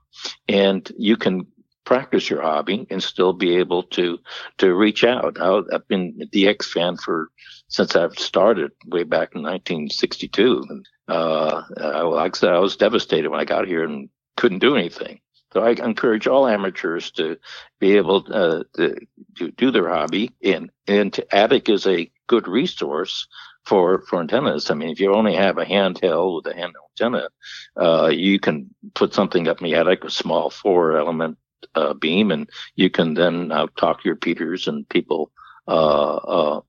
and 0.48 0.90
you 0.96 1.16
can 1.16 1.46
practice 1.85 2.31
your 2.31 2.42
hobby 2.42 2.87
and 2.90 3.03
still 3.03 3.33
be 3.33 3.57
able 3.57 3.83
to 3.83 4.18
to 4.59 4.75
reach 4.75 5.05
out. 5.05 5.40
I, 5.40 5.62
have 5.72 5.88
been 5.88 6.18
a 6.20 6.27
DX 6.27 6.64
fan 6.64 6.96
for 6.96 7.31
since 7.68 7.96
I've 7.96 8.18
started 8.18 8.70
way 8.87 9.03
back 9.03 9.35
in 9.35 9.42
1962. 9.42 10.83
Uh, 11.09 11.62
I, 11.79 12.03
like 12.03 12.37
I 12.37 12.38
said, 12.38 12.53
I 12.53 12.59
was 12.59 12.77
devastated 12.77 13.29
when 13.29 13.40
I 13.40 13.44
got 13.44 13.66
here 13.66 13.85
and 13.85 14.09
couldn't 14.37 14.61
do 14.61 14.77
anything. 14.77 15.20
So 15.53 15.62
I 15.62 15.71
encourage 15.71 16.27
all 16.27 16.47
amateurs 16.47 17.11
to 17.12 17.37
be 17.79 17.97
able 17.97 18.25
uh, 18.33 18.65
to, 18.77 18.97
to, 19.37 19.51
do 19.51 19.71
their 19.71 19.88
hobby. 19.88 20.31
And, 20.43 20.71
and 20.87 21.19
Attic 21.31 21.69
is 21.69 21.87
a 21.87 22.11
good 22.27 22.49
resource 22.49 23.27
for, 23.65 24.03
for 24.09 24.21
antennas. 24.21 24.71
I 24.71 24.75
mean, 24.75 24.88
if 24.88 25.01
you 25.01 25.15
only 25.15 25.35
have 25.35 25.59
a 25.59 25.65
handheld 25.65 26.37
with 26.37 26.55
a 26.55 26.59
handheld 26.59 27.01
antenna, 27.01 27.29
uh, 27.77 28.09
you 28.09 28.41
can 28.41 28.75
put 28.95 29.12
something 29.15 29.47
up 29.47 29.61
in 29.61 29.67
the 29.67 29.75
attic, 29.75 30.05
a 30.05 30.11
small 30.11 30.49
four 30.49 30.97
element 30.97 31.37
uh, 31.75 31.95
beam, 31.95 32.31
and 32.31 32.49
you 32.75 32.91
can 32.91 33.15
then 33.15 33.53
uh, 33.53 33.67
talk 33.77 33.99
to 33.99 34.05
your 34.07 34.15
repeaters 34.15 34.69
and 34.69 34.88
people 34.88 35.31
uh, 35.69 36.17
uh, 36.17 36.61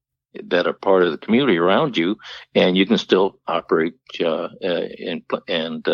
that 0.44 0.68
are 0.68 0.74
part 0.74 1.04
of 1.04 1.12
the 1.12 1.18
community 1.18 1.58
around 1.58 1.98
you, 1.98 2.18
and 2.54 2.78
you 2.78 2.86
can 2.86 2.98
still 2.98 3.40
operate 3.48 3.96
and, 4.20 5.24
and 5.48 5.88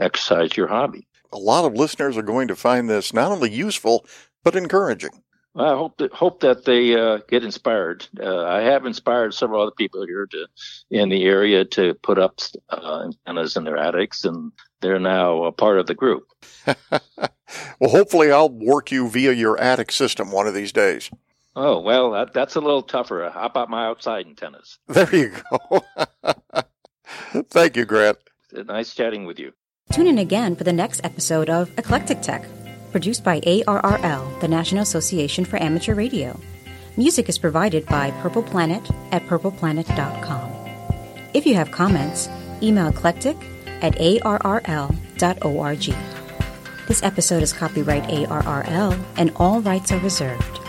exercise 0.00 0.56
your 0.56 0.68
hobby 0.68 1.08
a 1.32 1.38
lot 1.38 1.64
of 1.64 1.74
listeners 1.74 2.16
are 2.16 2.22
going 2.22 2.48
to 2.48 2.56
find 2.56 2.88
this 2.88 3.12
not 3.12 3.30
only 3.30 3.50
useful 3.50 4.06
but 4.44 4.56
encouraging. 4.56 5.22
I 5.56 5.70
hope 5.70 5.96
that 5.98 6.12
hope 6.12 6.40
that 6.40 6.64
they 6.64 6.94
uh, 6.94 7.18
get 7.28 7.42
inspired. 7.42 8.06
Uh, 8.20 8.44
I 8.44 8.60
have 8.60 8.86
inspired 8.86 9.34
several 9.34 9.62
other 9.62 9.72
people 9.72 10.06
here 10.06 10.26
to 10.26 10.46
in 10.90 11.08
the 11.08 11.24
area 11.24 11.64
to 11.64 11.94
put 11.94 12.18
up 12.18 12.38
uh, 12.70 13.06
antennas 13.06 13.56
in 13.56 13.64
their 13.64 13.76
attics, 13.76 14.24
and 14.24 14.52
they're 14.80 15.00
now 15.00 15.44
a 15.44 15.52
part 15.52 15.78
of 15.78 15.86
the 15.86 15.94
group. 15.94 16.28
well, 16.90 17.90
hopefully, 17.90 18.30
I'll 18.30 18.50
work 18.50 18.92
you 18.92 19.08
via 19.08 19.32
your 19.32 19.58
attic 19.58 19.90
system 19.90 20.30
one 20.30 20.46
of 20.46 20.54
these 20.54 20.70
days. 20.70 21.10
Oh 21.56 21.80
well, 21.80 22.12
that, 22.12 22.32
that's 22.32 22.54
a 22.54 22.60
little 22.60 22.82
tougher. 22.82 23.28
How 23.34 23.46
about 23.46 23.68
my 23.68 23.86
outside 23.86 24.26
antennas? 24.26 24.78
There 24.86 25.12
you 25.14 25.32
go. 25.50 25.84
Thank 27.50 27.76
you, 27.76 27.84
Grant. 27.84 28.18
Nice 28.52 28.94
chatting 28.94 29.26
with 29.26 29.40
you. 29.40 29.52
Tune 29.92 30.06
in 30.06 30.18
again 30.18 30.54
for 30.54 30.64
the 30.64 30.72
next 30.72 31.00
episode 31.02 31.48
of 31.48 31.70
Eclectic 31.78 32.20
Tech, 32.20 32.44
produced 32.92 33.24
by 33.24 33.40
ARRL, 33.40 34.40
the 34.40 34.48
National 34.48 34.82
Association 34.82 35.44
for 35.44 35.60
Amateur 35.62 35.94
Radio. 35.94 36.38
Music 36.96 37.28
is 37.28 37.38
provided 37.38 37.86
by 37.86 38.10
Purple 38.22 38.42
Planet 38.42 38.82
at 39.12 39.24
purpleplanet.com. 39.26 40.50
If 41.32 41.46
you 41.46 41.54
have 41.54 41.70
comments, 41.70 42.28
email 42.62 42.88
eclectic 42.88 43.36
at 43.80 43.94
arrl.org. 43.94 45.84
This 46.86 47.02
episode 47.02 47.42
is 47.42 47.52
copyright 47.52 48.04
ARRL 48.04 49.04
and 49.16 49.32
all 49.36 49.60
rights 49.62 49.92
are 49.92 50.00
reserved. 50.00 50.60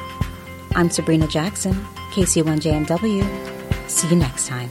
I'm 0.76 0.90
Sabrina 0.90 1.28
Jackson, 1.28 1.74
KC1JMW. 2.14 3.90
See 3.90 4.08
you 4.10 4.16
next 4.16 4.48
time. 4.48 4.70